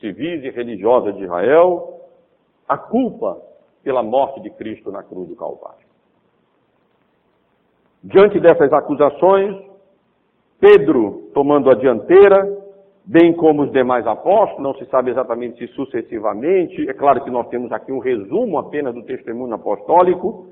[0.00, 2.00] civis e religiosas de Israel
[2.68, 3.40] a culpa
[3.82, 5.86] pela morte de Cristo na cruz do Calvário.
[8.02, 9.56] Diante dessas acusações,
[10.60, 12.56] Pedro tomando a dianteira,
[13.04, 17.48] bem como os demais apóstolos, não se sabe exatamente se sucessivamente, é claro que nós
[17.48, 20.48] temos aqui um resumo apenas do testemunho apostólico,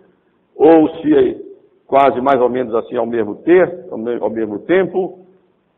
[0.54, 1.53] ou se
[1.86, 5.18] quase mais ou menos assim ao mesmo, ter, ao mesmo tempo,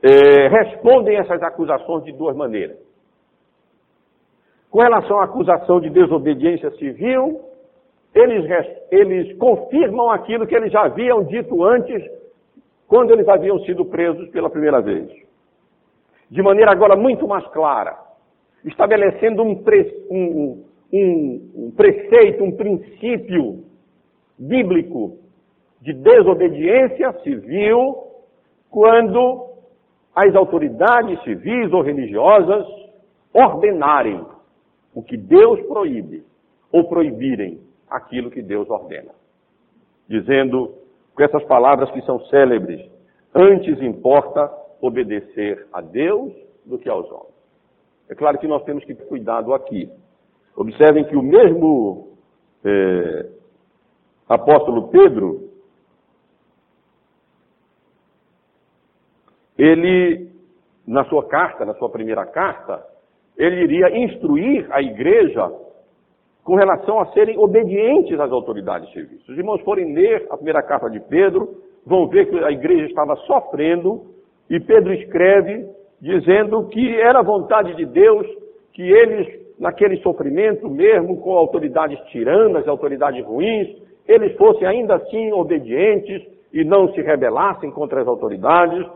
[0.03, 2.79] é, respondem essas acusações de duas maneiras.
[4.71, 7.41] Com relação à acusação de desobediência civil,
[8.15, 8.45] eles,
[8.91, 12.03] eles confirmam aquilo que eles já haviam dito antes,
[12.87, 15.09] quando eles haviam sido presos pela primeira vez.
[16.31, 17.97] De maneira agora muito mais clara,
[18.65, 23.65] estabelecendo um, pre, um, um, um preceito, um princípio
[24.39, 25.19] bíblico
[25.81, 28.05] de desobediência civil
[28.71, 29.47] quando
[30.15, 32.67] as autoridades civis ou religiosas
[33.33, 34.25] ordenarem
[34.95, 36.25] o que Deus proíbe
[36.73, 39.13] ou proibirem aquilo que Deus ordena.
[40.09, 40.75] Dizendo
[41.15, 42.81] com essas palavras que são célebres,
[43.35, 46.33] antes importa obedecer a Deus
[46.65, 47.37] do que aos homens.
[48.09, 49.91] É claro que nós temos que ter cuidado aqui.
[50.57, 52.17] Observem que o mesmo
[52.65, 53.27] é,
[54.29, 55.46] apóstolo Pedro,
[59.59, 60.29] ele,
[60.87, 62.83] na sua carta, na sua primeira carta,
[63.37, 65.51] ele iria instruir a igreja
[66.45, 69.25] com relação a serem obedientes às autoridades civis.
[69.25, 72.87] Se os irmãos forem ler a primeira carta de Pedro, vão ver que a igreja
[72.87, 74.07] estava sofrendo
[74.49, 75.69] e Pedro escreve
[76.01, 78.27] dizendo que era vontade de Deus
[78.73, 79.27] que eles,
[79.59, 83.69] naquele sofrimento mesmo, com autoridades tiranas, autoridades ruins,
[84.07, 88.87] eles fossem ainda assim obedientes e não se rebelassem contra as autoridades.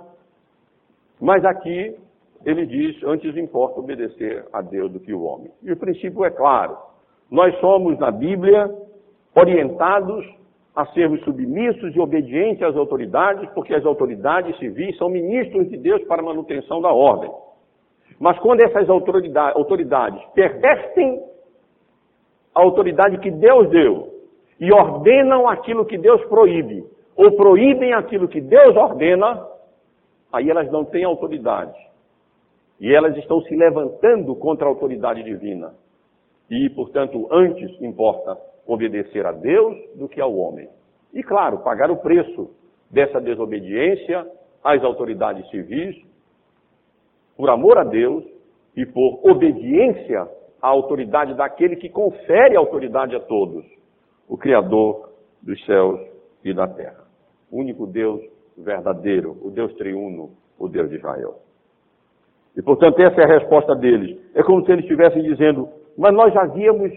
[1.20, 1.96] Mas aqui
[2.44, 5.50] ele diz: antes importa obedecer a Deus do que o homem.
[5.62, 6.76] E o princípio é claro.
[7.30, 8.74] Nós somos, na Bíblia,
[9.35, 10.26] orientados
[10.74, 16.02] a sermos submissos e obedientes às autoridades, porque as autoridades civis são ministros de Deus
[16.04, 17.30] para a manutenção da ordem.
[18.18, 21.20] Mas quando essas autoridades, autoridades pervertem
[22.54, 24.14] a autoridade que Deus deu
[24.59, 26.85] e ordenam aquilo que Deus proíbe,
[27.16, 29.46] ou proíbem aquilo que Deus ordena,
[30.32, 31.76] aí elas não têm autoridade.
[32.80, 35.74] E elas estão se levantando contra a autoridade divina.
[36.50, 40.68] E, portanto, antes importa obedecer a Deus do que ao homem.
[41.12, 42.50] E, claro, pagar o preço
[42.90, 44.26] dessa desobediência
[44.62, 45.96] às autoridades civis,
[47.36, 48.24] por amor a Deus
[48.76, 50.28] e por obediência
[50.60, 53.64] à autoridade daquele que confere autoridade a todos,
[54.28, 55.10] o Criador
[55.42, 56.00] dos céus
[56.44, 57.04] e da terra.
[57.50, 58.20] O único Deus
[58.62, 61.37] verdadeiro, o Deus triuno, o Deus de Israel.
[62.57, 64.18] E, portanto, essa é a resposta deles.
[64.35, 66.92] É como se eles estivessem dizendo: Mas nós já havíamos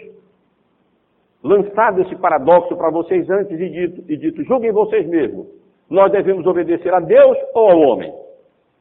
[1.43, 5.47] lançado esse paradoxo para vocês antes e dito, e dito: julguem vocês mesmos.
[5.89, 8.13] Nós devemos obedecer a Deus ou ao homem?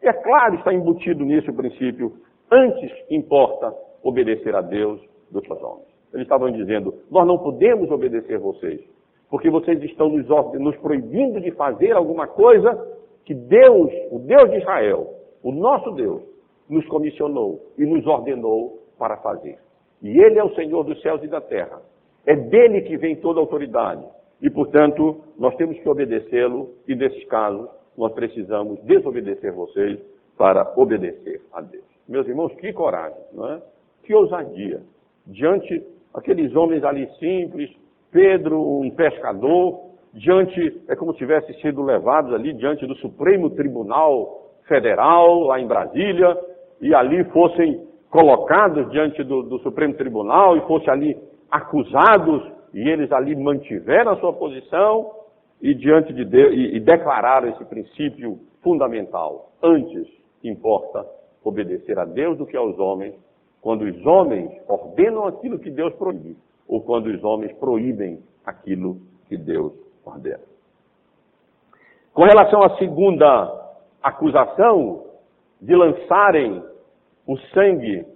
[0.03, 2.12] E é claro, está embutido nisso o princípio:
[2.51, 5.88] antes importa obedecer a Deus do que aos homens.
[6.12, 8.81] Eles estavam dizendo: nós não podemos obedecer vocês,
[9.33, 10.29] porque vocês estão nos,
[10.61, 12.71] nos proibindo de fazer alguma coisa
[13.25, 15.09] que Deus, o Deus de Israel,
[15.42, 16.23] o nosso Deus,
[16.68, 19.57] nos comissionou e nos ordenou para fazer.
[20.03, 21.81] E Ele é o Senhor dos céus e da terra.
[22.27, 24.07] É dele que vem toda a autoridade.
[24.42, 29.99] E, portanto, nós temos que obedecê-lo, e nesses casos, nós precisamos desobedecer vocês
[30.37, 31.87] para obedecer a Deus.
[32.07, 33.62] Meus irmãos, que coragem, não é?
[34.03, 34.83] Que ousadia.
[35.27, 37.75] Diante aqueles homens ali simples,
[38.12, 44.51] Pedro, um pescador, diante, é como se tivessem sido levados ali diante do Supremo Tribunal
[44.68, 46.38] Federal, lá em Brasília,
[46.81, 51.16] e ali fossem colocados diante do, do Supremo Tribunal e fossem ali
[51.51, 52.42] acusados,
[52.75, 55.11] e eles ali mantiveram a sua posição
[55.61, 59.53] e diante de Deus, e, e declararam esse princípio fundamental.
[59.62, 60.07] Antes
[60.44, 61.07] importa
[61.42, 63.14] obedecer a Deus do que aos homens,
[63.62, 66.37] quando os homens ordenam aquilo que Deus proíbe,
[66.72, 68.96] ou quando os homens proíbem aquilo
[69.28, 70.40] que Deus ordena.
[72.14, 75.04] Com relação à segunda acusação
[75.61, 76.64] de lançarem
[77.26, 78.06] o sangue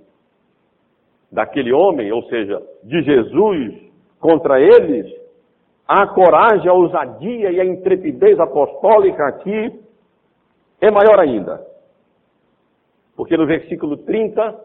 [1.31, 3.75] daquele homem, ou seja, de Jesus,
[4.19, 5.07] contra eles,
[5.87, 9.81] a coragem, a ousadia e a intrepidez apostólica aqui
[10.81, 11.63] é maior ainda.
[13.15, 14.59] Porque no versículo 30,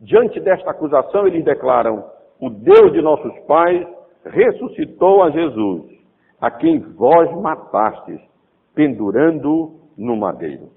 [0.00, 2.04] diante desta acusação, eles declaram:
[2.42, 3.86] O Deus de nossos pais
[4.24, 5.84] ressuscitou a Jesus,
[6.40, 8.20] a quem vós matastes,
[8.74, 10.70] pendurando no madeiro.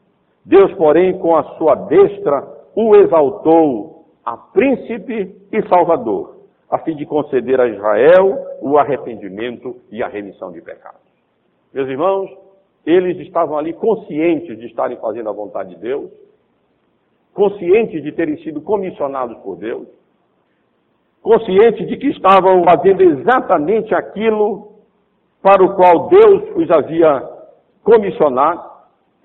[0.45, 6.35] Deus, porém, com a sua destra, o exaltou a príncipe e salvador,
[6.69, 11.01] a fim de conceder a Israel o arrependimento e a remissão de pecados.
[11.73, 12.29] Meus irmãos,
[12.85, 16.11] eles estavam ali conscientes de estarem fazendo a vontade de Deus,
[17.33, 19.87] conscientes de terem sido comissionados por Deus,
[21.25, 24.75] conscientes de que estavam fazendo exatamente aquilo
[25.41, 27.27] para o qual Deus os havia
[27.83, 28.61] comissionado.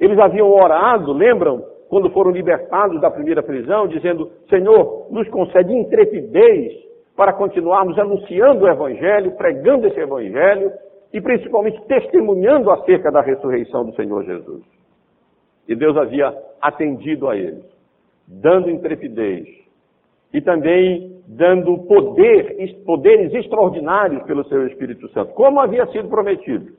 [0.01, 6.73] Eles haviam orado, lembram, quando foram libertados da primeira prisão, dizendo: Senhor, nos concede intrepidez
[7.15, 10.73] para continuarmos anunciando o Evangelho, pregando esse Evangelho
[11.13, 14.63] e principalmente testemunhando acerca da ressurreição do Senhor Jesus.
[15.69, 17.67] E Deus havia atendido a eles,
[18.27, 19.61] dando intrepidez
[20.33, 26.73] e também dando poder, poderes extraordinários pelo seu Espírito Santo, como havia sido prometido.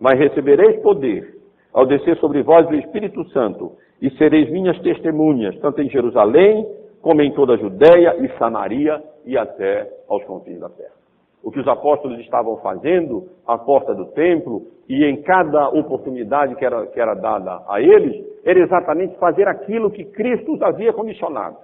[0.00, 1.34] Mas recebereis poder
[1.72, 3.72] ao descer sobre vós o Espírito Santo,
[4.02, 6.66] e sereis minhas testemunhas, tanto em Jerusalém,
[7.00, 10.94] como em toda a Judéia e Samaria e até aos confins da terra.
[11.42, 16.64] O que os apóstolos estavam fazendo à porta do templo e em cada oportunidade que
[16.64, 21.58] era, que era dada a eles, era exatamente fazer aquilo que Cristo os havia comissionado.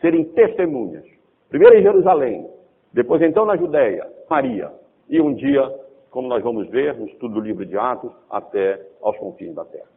[0.00, 1.15] Serem testemunhas.
[1.56, 2.50] Primeiro em Jerusalém,
[2.92, 4.70] depois então na Judéia, Maria,
[5.08, 5.66] e um dia,
[6.10, 9.88] como nós vamos ver no estudo do livro de Atos, até aos confins da terra.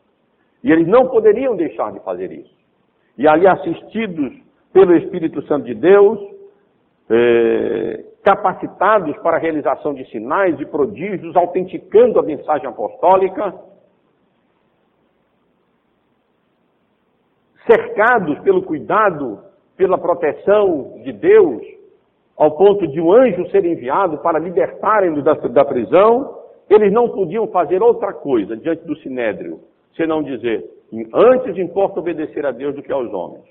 [0.63, 2.55] E eles não poderiam deixar de fazer isso.
[3.17, 4.41] E ali assistidos
[4.71, 6.17] pelo Espírito Santo de Deus,
[7.09, 13.53] eh, capacitados para a realização de sinais e prodígios, autenticando a mensagem apostólica,
[17.67, 19.48] cercados pelo cuidado,
[19.79, 21.63] pela proteção de Deus,
[22.37, 26.37] ao ponto de um anjo ser enviado para libertarem-no da, da prisão,
[26.69, 29.61] eles não podiam fazer outra coisa diante do sinédrio,
[29.95, 30.69] senão dizer,
[31.13, 33.45] antes importa obedecer a Deus do que aos homens.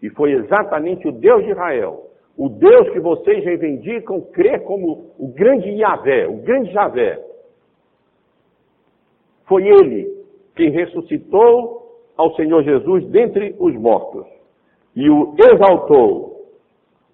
[0.00, 5.32] E foi exatamente o Deus de Israel, o Deus que vocês reivindicam crer como o
[5.34, 7.20] grande Yahvé, o grande Javé.
[9.46, 10.06] Foi ele
[10.54, 14.35] quem ressuscitou ao Senhor Jesus dentre os mortos
[14.96, 16.46] e o exaltou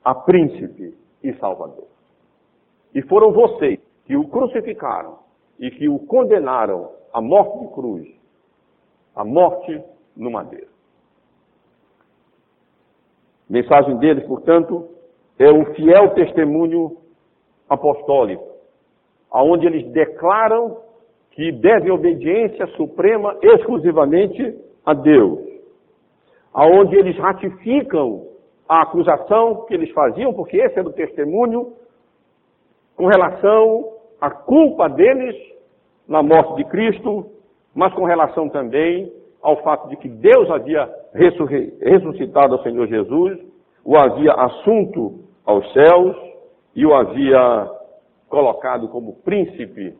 [0.05, 1.89] a príncipe e salvador.
[2.95, 5.19] E foram vocês que o crucificaram
[5.59, 8.09] e que o condenaram à morte de cruz,
[9.17, 9.83] à morte
[10.17, 10.71] no madeiro.
[13.51, 14.89] Mensagem deles, portanto,
[15.39, 16.97] é o fiel testemunho
[17.69, 18.47] apostólico,
[19.31, 20.79] aonde eles declaram
[21.33, 25.52] que deve obediência suprema exclusivamente a Deus,
[26.53, 28.27] aonde eles ratificam
[28.69, 31.73] a acusação que eles faziam, porque esse era o testemunho
[32.97, 35.37] com relação à culpa deles
[36.07, 37.27] na morte de Cristo,
[37.75, 43.39] mas com relação também ao fato de que Deus havia ressuscitado o Senhor Jesus,
[43.85, 46.17] o havia assunto aos céus
[46.75, 47.71] e o havia
[48.29, 49.95] colocado como príncipe,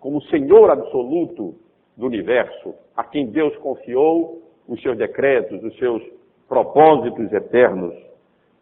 [0.00, 1.54] como senhor absoluto
[1.96, 6.02] do universo, a quem Deus confiou os seus decretos, os seus
[6.46, 7.94] propósitos eternos,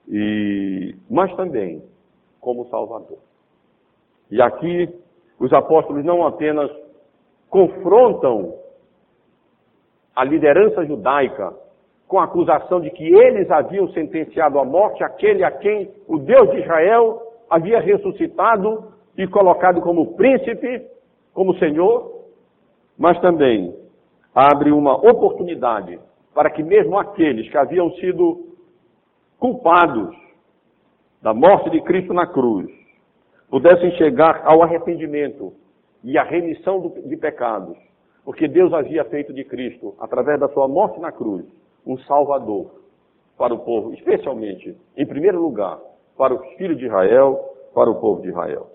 [0.09, 1.83] e mas também
[2.41, 3.19] como Salvador.
[4.31, 4.89] E aqui
[5.39, 6.71] os apóstolos não apenas
[7.51, 8.55] confrontam
[10.15, 11.53] a liderança judaica
[12.09, 16.51] com a acusação de que eles haviam sentenciado à morte aquele a quem o Deus
[16.51, 20.87] de Israel havia ressuscitado e colocado como príncipe,
[21.35, 22.25] como Senhor,
[22.97, 23.75] mas também
[24.37, 25.99] abre uma oportunidade
[26.35, 28.55] para que mesmo aqueles que haviam sido
[29.39, 30.15] culpados
[31.23, 32.71] da morte de Cristo na cruz
[33.49, 35.55] pudessem chegar ao arrependimento
[36.05, 37.79] e à remissão de pecados,
[38.27, 41.47] porque Deus havia feito de Cristo, através da sua morte na cruz,
[41.87, 42.83] um Salvador
[43.39, 45.79] para o povo, especialmente, em primeiro lugar,
[46.17, 47.41] para os filhos de Israel,
[47.75, 48.67] para o povo de Israel.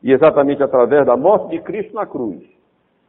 [0.00, 2.42] E exatamente através da morte de Cristo na cruz,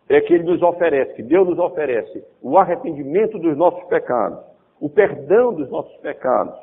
[0.09, 4.39] é que Ele nos oferece, que Deus nos oferece, o arrependimento dos nossos pecados,
[4.79, 6.55] o perdão dos nossos pecados,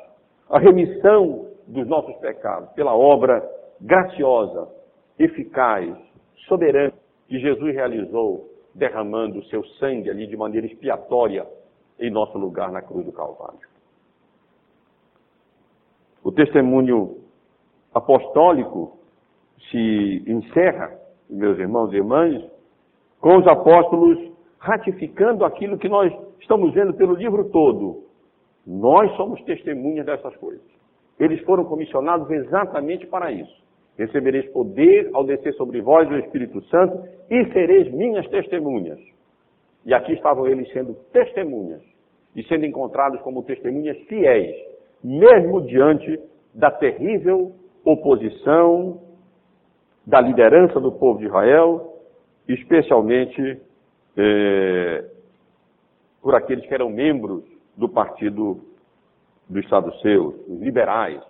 [0.49, 3.43] a remissão dos nossos pecados, pela obra
[3.79, 4.67] graciosa,
[5.17, 5.95] eficaz,
[6.47, 6.93] soberana
[7.27, 11.45] que Jesus realizou, derramando o seu sangue ali de maneira expiatória
[11.99, 13.59] em nosso lugar na cruz do Calvário.
[16.23, 17.17] O testemunho
[17.93, 18.97] apostólico
[19.69, 20.97] se encerra,
[21.29, 22.43] meus irmãos e irmãs,
[23.21, 24.19] com os apóstolos
[24.57, 28.03] ratificando aquilo que nós estamos vendo pelo livro todo.
[28.65, 30.65] Nós somos testemunhas dessas coisas.
[31.19, 33.61] Eles foram comissionados exatamente para isso.
[33.97, 38.99] Recebereis poder ao descer sobre vós o Espírito Santo e sereis minhas testemunhas.
[39.85, 41.81] E aqui estavam eles sendo testemunhas
[42.35, 44.55] e sendo encontrados como testemunhas fiéis,
[45.03, 46.19] mesmo diante
[46.53, 47.51] da terrível
[47.83, 49.01] oposição
[50.05, 51.90] da liderança do povo de Israel,
[52.53, 53.61] especialmente
[54.17, 55.05] eh,
[56.21, 57.43] por aqueles que eram membros
[57.75, 58.59] do partido
[59.49, 61.21] dos saduceus, os liberais,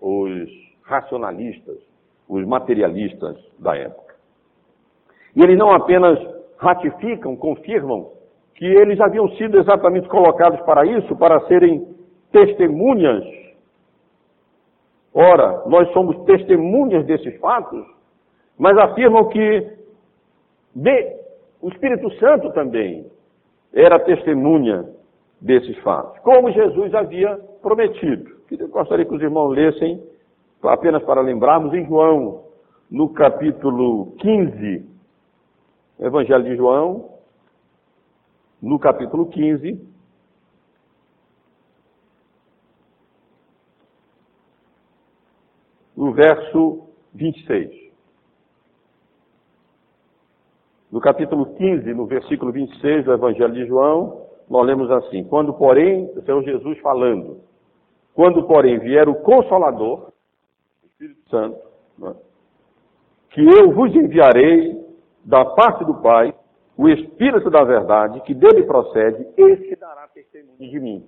[0.00, 0.48] os
[0.82, 1.78] racionalistas,
[2.28, 4.14] os materialistas da época.
[5.34, 6.18] E eles não apenas
[6.58, 8.12] ratificam, confirmam
[8.54, 11.88] que eles haviam sido exatamente colocados para isso, para serem
[12.30, 13.24] testemunhas.
[15.12, 17.84] Ora, nós somos testemunhas desses fatos,
[18.58, 19.83] mas afirmam que
[20.74, 21.16] de,
[21.60, 23.06] o Espírito Santo também
[23.72, 24.88] era testemunha
[25.40, 28.34] desses fatos, como Jesus havia prometido.
[28.50, 30.02] Eu gostaria que os irmãos lessem,
[30.62, 32.44] apenas para lembrarmos, em João,
[32.90, 34.88] no capítulo 15,
[36.00, 37.10] Evangelho de João,
[38.60, 39.94] no capítulo 15,
[45.96, 47.83] no verso 26.
[50.94, 56.08] No capítulo 15, no versículo 26 do Evangelho de João, nós lemos assim: Quando, porém,
[56.16, 57.40] o Senhor Jesus falando,
[58.14, 60.12] quando, porém, vier o Consolador,
[60.84, 61.58] o Espírito Santo,
[62.00, 62.14] é?
[63.30, 64.86] que eu vos enviarei
[65.24, 66.32] da parte do Pai,
[66.78, 71.04] o Espírito da verdade, que dele procede, esse dará testemunho de mim.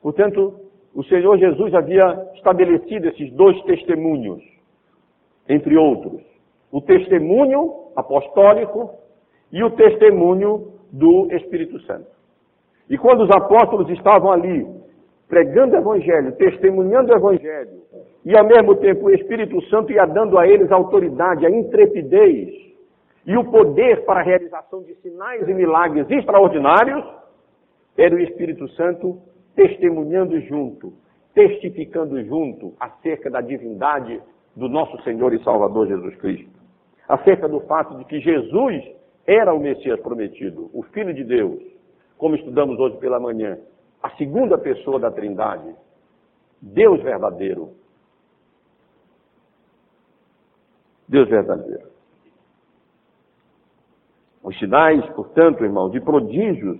[0.00, 0.60] Portanto,
[0.94, 4.40] o Senhor Jesus havia estabelecido esses dois testemunhos,
[5.48, 6.35] entre outros
[6.70, 8.90] o testemunho apostólico
[9.52, 12.06] e o testemunho do Espírito Santo.
[12.88, 14.66] E quando os apóstolos estavam ali
[15.28, 17.82] pregando o Evangelho, testemunhando o Evangelho,
[18.24, 22.54] e ao mesmo tempo o Espírito Santo ia dando a eles a autoridade, a intrepidez
[23.26, 27.04] e o poder para a realização de sinais e milagres extraordinários,
[27.96, 29.18] era o Espírito Santo
[29.54, 30.92] testemunhando junto,
[31.34, 34.20] testificando junto acerca da divindade
[34.54, 36.55] do nosso Senhor e Salvador Jesus Cristo
[37.08, 38.84] acerca do fato de que Jesus
[39.26, 41.60] era o Messias prometido, o Filho de Deus,
[42.16, 43.58] como estudamos hoje pela manhã,
[44.02, 45.74] a segunda pessoa da Trindade,
[46.60, 47.70] Deus verdadeiro.
[51.08, 51.88] Deus verdadeiro.
[54.42, 56.78] Os sinais, portanto, irmão, de prodígios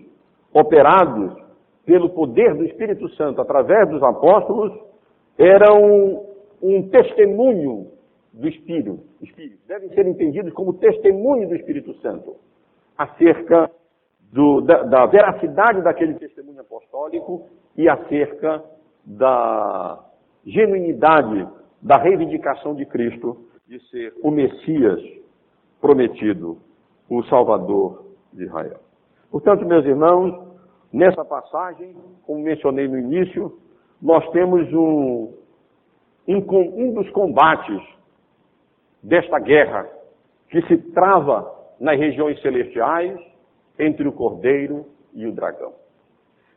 [0.52, 1.36] operados
[1.84, 4.72] pelo poder do Espírito Santo através dos apóstolos
[5.38, 6.26] eram
[6.62, 7.92] um testemunho
[8.36, 12.36] do Espírito, Espírito devem ser entendidos como testemunho do Espírito Santo
[12.96, 13.70] acerca
[14.30, 18.62] do, da, da, veracidade daquele testemunho apostólico e acerca
[19.04, 20.04] da
[20.44, 21.48] genuinidade
[21.80, 25.00] da reivindicação de Cristo de ser o Messias
[25.80, 26.58] prometido,
[27.08, 28.80] o Salvador de Israel.
[29.30, 30.46] Portanto, meus irmãos,
[30.92, 33.58] nessa passagem, como mencionei no início,
[34.00, 35.32] nós temos um,
[36.28, 37.95] um, um dos combates
[39.06, 39.88] desta guerra
[40.50, 41.48] que se trava
[41.80, 43.16] nas regiões celestiais
[43.78, 44.84] entre o cordeiro
[45.14, 45.72] e o dragão.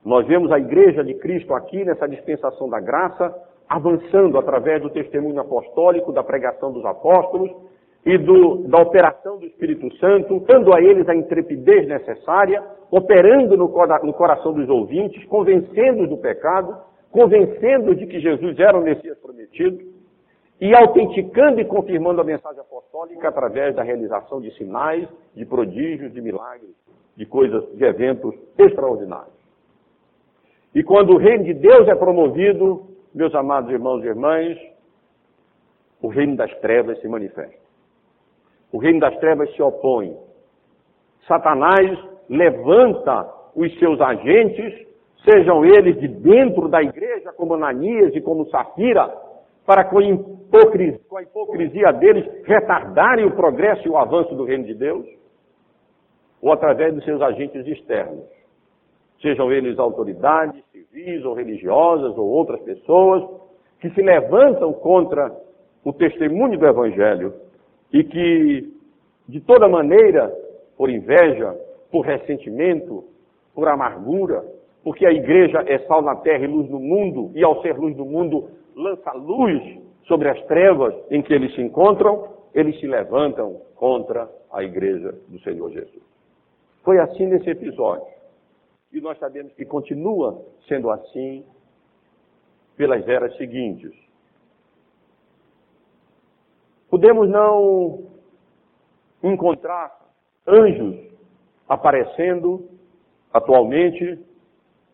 [0.03, 3.35] Nós vemos a igreja de Cristo aqui nessa dispensação da graça,
[3.67, 7.51] avançando através do testemunho apostólico, da pregação dos apóstolos
[8.03, 13.67] e do, da operação do Espírito Santo, dando a eles a intrepidez necessária, operando no,
[14.03, 16.75] no coração dos ouvintes, convencendo-os do pecado,
[17.11, 19.98] convencendo-os de que Jesus era o Messias prometido,
[20.61, 26.21] e autenticando e confirmando a mensagem apostólica através da realização de sinais, de prodígios, de
[26.21, 26.75] milagres,
[27.15, 29.39] de coisas, de eventos extraordinários.
[30.75, 34.57] E quando o reino de Deus é promovido, meus amados irmãos e irmãs,
[36.01, 37.57] o reino das trevas se manifesta.
[38.71, 40.15] O reino das trevas se opõe.
[41.27, 41.97] Satanás
[42.29, 44.87] levanta os seus agentes,
[45.23, 49.28] sejam eles de dentro da igreja, como Ananias e como Safira,
[49.69, 49.99] para com,
[50.49, 55.05] com a hipocrisia deles retardarem o progresso e o avanço do reino de Deus,
[56.41, 58.25] ou através dos seus agentes externos,
[59.21, 63.23] sejam eles autoridades civis ou religiosas ou outras pessoas
[63.79, 65.31] que se levantam contra
[65.85, 67.35] o testemunho do Evangelho
[67.93, 68.73] e que,
[69.27, 70.33] de toda maneira,
[70.75, 71.55] por inveja,
[71.91, 73.03] por ressentimento,
[73.53, 74.43] por amargura,
[74.83, 77.95] porque a igreja é sal na terra e luz no mundo, e ao ser luz
[77.95, 78.49] do mundo,
[78.79, 79.61] lança luz
[80.07, 85.39] sobre as trevas em que eles se encontram, eles se levantam contra a igreja do
[85.41, 86.01] Senhor Jesus.
[86.83, 88.07] Foi assim nesse episódio.
[88.91, 91.45] E nós sabemos que continua sendo assim
[92.75, 93.91] pelas eras seguintes.
[96.89, 98.05] Podemos não
[99.21, 99.93] encontrar
[100.47, 100.95] anjos
[101.67, 102.67] aparecendo
[103.31, 104.17] atualmente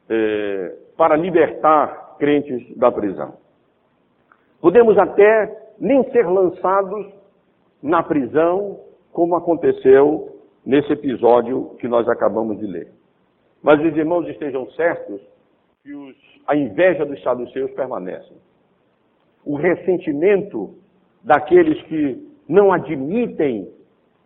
[0.10, 3.45] eh, para libertar crentes da prisão.
[4.66, 7.14] Podemos até nem ser lançados
[7.84, 8.80] na prisão,
[9.14, 12.88] como aconteceu nesse episódio que nós acabamos de ler.
[13.62, 15.22] Mas os irmãos estejam certos
[15.84, 16.16] que os,
[16.48, 18.34] a inveja dos saduceus permanece.
[19.46, 20.74] O ressentimento
[21.24, 23.72] daqueles que não admitem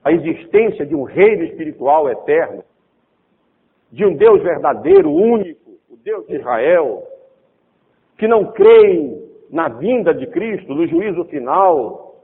[0.05, 2.63] a existência de um reino espiritual eterno,
[3.91, 7.03] de um Deus verdadeiro, único, o Deus de Israel,
[8.17, 9.18] que não creem
[9.51, 12.15] na vinda de Cristo, no juízo final,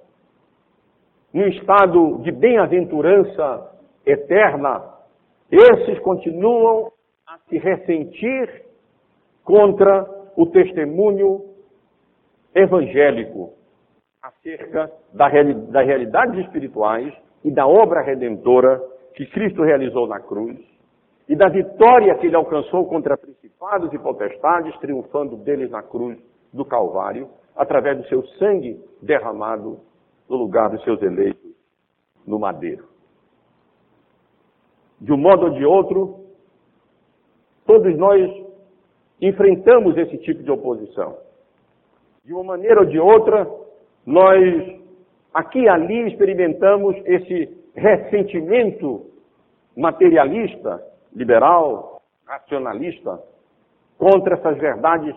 [1.33, 3.71] no estado de bem-aventurança
[4.05, 4.83] eterna,
[5.51, 6.91] esses continuam
[7.27, 8.65] a se ressentir
[9.43, 10.05] contra
[10.35, 11.41] o testemunho
[12.53, 13.53] evangélico
[14.21, 17.13] acerca da, das realidades espirituais
[17.43, 18.81] e da obra redentora
[19.13, 20.57] que Cristo realizou na cruz
[21.27, 26.17] e da vitória que ele alcançou contra principados e potestades, triunfando deles na cruz
[26.55, 29.79] do Calvário, através do seu sangue derramado
[30.27, 31.53] no lugar dos seus eleitos
[32.25, 32.85] no madeiro.
[34.99, 36.25] De um modo ou de outro,
[37.65, 38.45] todos nós
[39.21, 41.17] enfrentamos esse tipo de oposição.
[42.23, 43.47] De uma maneira ou de outra,
[44.05, 44.79] nós
[45.33, 49.05] aqui e ali experimentamos esse ressentimento
[49.75, 50.81] materialista,
[51.13, 53.21] liberal, racionalista,
[53.97, 55.15] contra essas verdades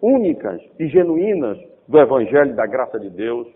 [0.00, 3.48] únicas e genuínas do Evangelho da graça de Deus,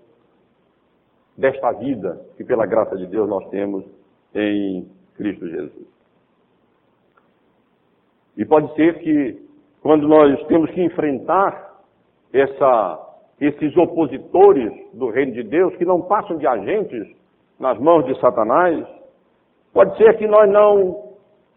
[1.36, 3.84] desta vida que pela graça de Deus nós temos
[4.34, 5.86] em Cristo Jesus.
[8.36, 9.42] E pode ser que
[9.82, 11.80] quando nós temos que enfrentar
[12.32, 17.14] essa, esses opositores do reino de Deus, que não passam de agentes
[17.58, 18.86] nas mãos de Satanás,
[19.72, 21.12] pode ser que nós não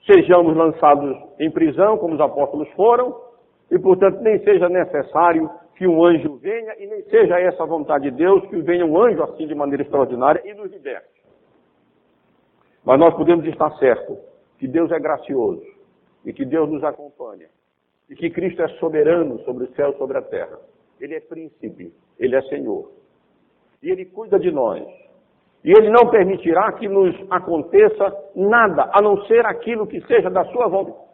[0.05, 3.15] sejamos lançados em prisão, como os apóstolos foram,
[3.72, 8.09] e portanto nem seja necessário que um anjo venha, e nem seja essa a vontade
[8.09, 11.16] de Deus que venha um anjo assim de maneira extraordinária e nos liberte.
[12.86, 14.18] Mas nós podemos estar certos
[14.57, 15.66] que Deus é gracioso
[16.24, 17.47] e que Deus nos acompanha
[18.09, 20.59] e que Cristo é soberano sobre o céu e sobre a terra.
[20.99, 22.91] Ele é príncipe, ele é Senhor.
[23.82, 24.84] E ele cuida de nós.
[25.63, 30.45] E ele não permitirá que nos aconteça nada, a não ser aquilo que seja da
[30.45, 31.04] sua vontade.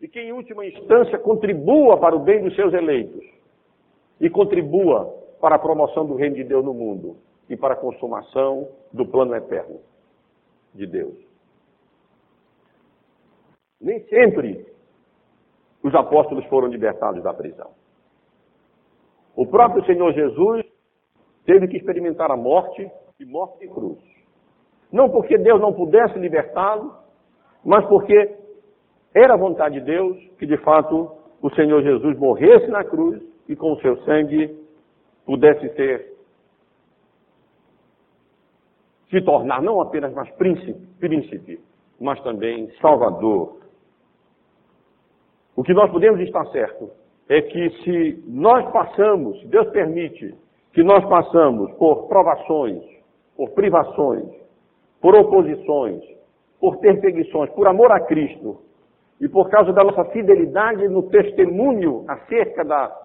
[0.00, 3.24] E que, em última instância, contribua para o bem dos seus eleitos.
[4.20, 5.06] E contribua
[5.40, 7.16] para a promoção do reino de Deus no mundo.
[7.48, 9.80] E para a consumação do plano eterno
[10.74, 11.16] de Deus.
[13.80, 14.66] Nem sempre
[15.82, 17.70] os apóstolos foram libertados da prisão.
[19.34, 20.66] O próprio Senhor Jesus
[21.46, 23.98] teve que experimentar a morte e morte de cruz.
[24.92, 26.94] Não porque Deus não pudesse libertá-lo,
[27.64, 28.39] mas porque
[29.14, 31.10] era a vontade de Deus que de fato
[31.42, 34.56] o Senhor Jesus morresse na cruz e com o seu sangue
[35.24, 36.10] pudesse ser
[39.10, 41.60] se tornar não apenas mais príncipe, príncipe,
[42.00, 43.56] mas também salvador.
[45.56, 46.90] O que nós podemos estar certo
[47.28, 50.32] é que se nós passamos, se Deus permite
[50.72, 52.82] que nós passamos por provações,
[53.36, 54.28] por privações,
[55.00, 56.02] por oposições,
[56.60, 58.60] por perseguições, por amor a Cristo
[59.20, 62.96] e por causa da nossa fidelidade no testemunho acerca da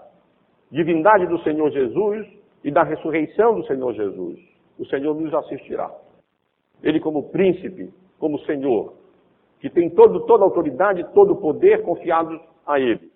[0.71, 2.25] divindade do Senhor Jesus
[2.63, 4.39] e da ressurreição do Senhor Jesus,
[4.79, 5.91] o Senhor nos assistirá.
[6.81, 8.93] Ele, como príncipe, como Senhor,
[9.59, 13.11] que tem todo, toda a autoridade, todo o poder confiados a Ele,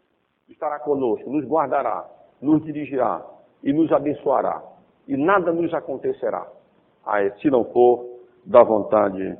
[0.49, 2.05] estará conosco, nos guardará,
[2.41, 3.25] nos dirigirá
[3.63, 4.61] e nos abençoará.
[5.07, 6.47] E nada nos acontecerá,
[7.41, 8.05] se não for
[8.45, 9.37] da vontade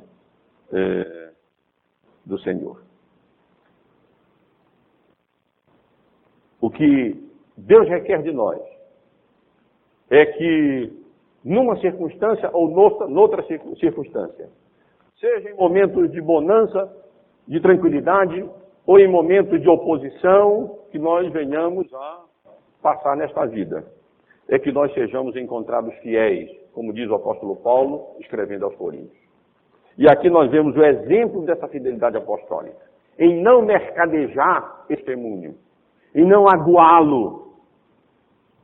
[0.72, 1.30] é,
[2.24, 2.89] do Senhor.
[6.60, 7.16] O que
[7.56, 8.60] Deus requer de nós
[10.10, 11.00] é que
[11.44, 13.42] numa circunstância ou noutra, noutra
[13.78, 14.48] circunstância.
[15.18, 16.90] Seja em momentos de bonança,
[17.46, 18.48] de tranquilidade,
[18.86, 22.24] ou em momentos de oposição, que nós venhamos a
[22.82, 23.84] passar nesta vida.
[24.48, 29.20] É que nós sejamos encontrados fiéis, como diz o apóstolo Paulo, escrevendo aos Coríntios.
[29.96, 32.90] E aqui nós vemos o exemplo dessa fidelidade apostólica.
[33.18, 35.54] Em não mercadejar testemunho,
[36.14, 37.54] em não aguá-lo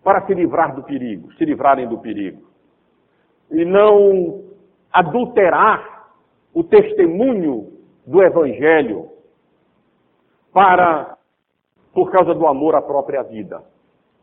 [0.03, 2.43] para se livrar do perigo, se livrarem do perigo
[3.51, 4.45] e não
[4.93, 6.11] adulterar
[6.55, 7.73] o testemunho
[8.07, 9.11] do Evangelho
[10.53, 11.19] para,
[11.93, 13.63] por causa do amor à própria vida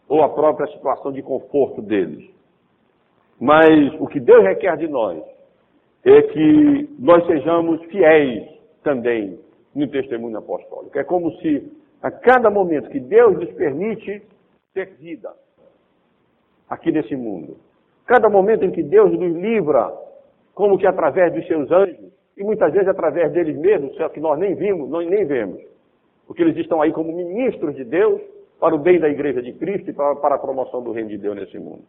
[0.08, 2.30] ou à própria situação de conforto deles.
[3.40, 5.22] Mas o que Deus requer de nós
[6.06, 8.50] é que nós sejamos fiéis
[8.84, 9.40] também
[9.76, 10.98] no testemunho apostólico.
[10.98, 14.22] É como se a cada momento que Deus nos permite
[14.74, 15.34] ter vida
[16.70, 17.58] aqui nesse mundo,
[18.06, 19.92] Cada momento em que Deus nos livra,
[20.54, 24.56] como que através dos seus anjos, e muitas vezes através deles mesmos, que nós nem
[24.56, 25.62] vimos, nós nem vemos,
[26.28, 28.22] porque eles estão aí como ministros de Deus
[28.60, 31.18] para o bem da igreja de Cristo e para, para a promoção do reino de
[31.18, 31.84] Deus nesse mundo.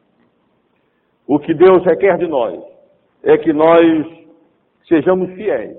[1.27, 2.63] O que Deus requer de nós
[3.23, 3.83] é que nós
[4.87, 5.77] sejamos fiéis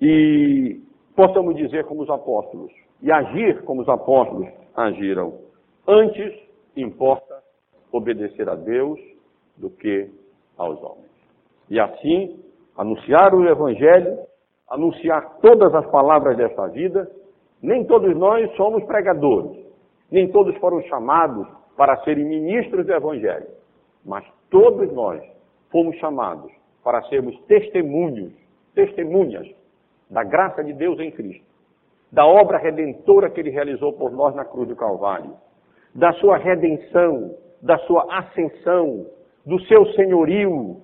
[0.00, 0.80] e
[1.14, 5.38] possamos dizer como os apóstolos e agir como os apóstolos agiram.
[5.86, 6.32] Antes
[6.76, 7.42] importa
[7.92, 8.98] obedecer a Deus
[9.56, 10.10] do que
[10.56, 11.10] aos homens.
[11.70, 12.42] E assim,
[12.76, 14.18] anunciar o Evangelho,
[14.68, 17.10] anunciar todas as palavras desta vida,
[17.62, 19.64] nem todos nós somos pregadores,
[20.10, 23.46] nem todos foram chamados para serem ministros do Evangelho,
[24.04, 25.22] mas todos nós
[25.70, 28.32] fomos chamados para sermos testemunhos,
[28.74, 29.48] testemunhas
[30.10, 31.44] da graça de Deus em Cristo,
[32.14, 35.32] da obra redentora que ele realizou por nós na cruz do Calvário,
[35.92, 39.06] da sua redenção, da sua ascensão,
[39.44, 40.80] do seu senhorio,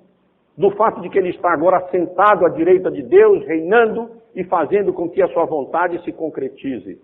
[0.59, 4.93] do fato de que ele está agora sentado à direita de Deus, reinando e fazendo
[4.93, 7.01] com que a sua vontade se concretize.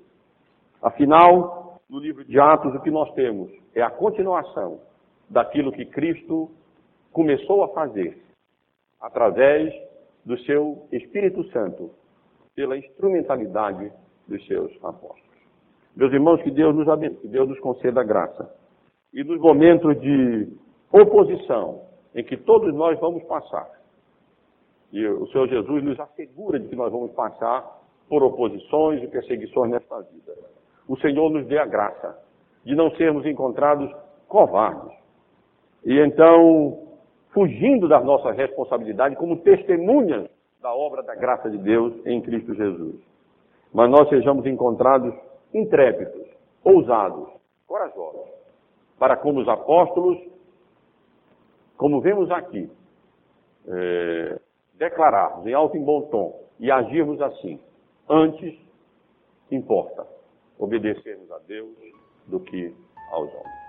[0.83, 4.81] Afinal, no livro de Atos, o que nós temos é a continuação
[5.31, 6.51] daquilo que Cristo
[7.13, 8.21] começou a fazer
[9.01, 9.73] através
[10.25, 11.93] do seu Espírito Santo,
[12.57, 13.93] pela instrumentalidade
[14.29, 15.23] dos seus apóstolos.
[15.97, 18.55] Meus irmãos, que Deus nos abençoe, que Deus nos conceda graça.
[19.13, 20.49] E nos momentos de
[20.93, 21.83] oposição
[22.15, 23.71] em que todos nós vamos passar,
[24.93, 29.71] e o Senhor Jesus nos assegura de que nós vamos passar por oposições e perseguições
[29.71, 30.33] nesta vida.
[30.89, 32.19] O Senhor nos dê a graça
[32.65, 33.91] de não sermos encontrados
[34.29, 34.97] covardes.
[35.85, 36.79] E então,
[37.33, 40.29] fugindo da nossa responsabilidade como testemunhas
[40.63, 42.97] da obra da graça de Deus em Cristo Jesus.
[43.77, 45.15] Mas nós sejamos encontrados
[45.53, 46.27] intrépidos,
[46.65, 47.29] ousados,
[47.67, 48.27] corajosos,
[48.99, 50.17] para como os apóstolos,
[51.77, 52.71] como vemos aqui,
[53.69, 54.41] é,
[54.79, 57.61] declararmos em alto e bom tom e agirmos assim.
[58.09, 58.59] Antes,
[59.51, 60.07] importa
[60.59, 61.77] obedecermos a Deus
[62.29, 62.75] do que
[63.13, 63.66] aos homens.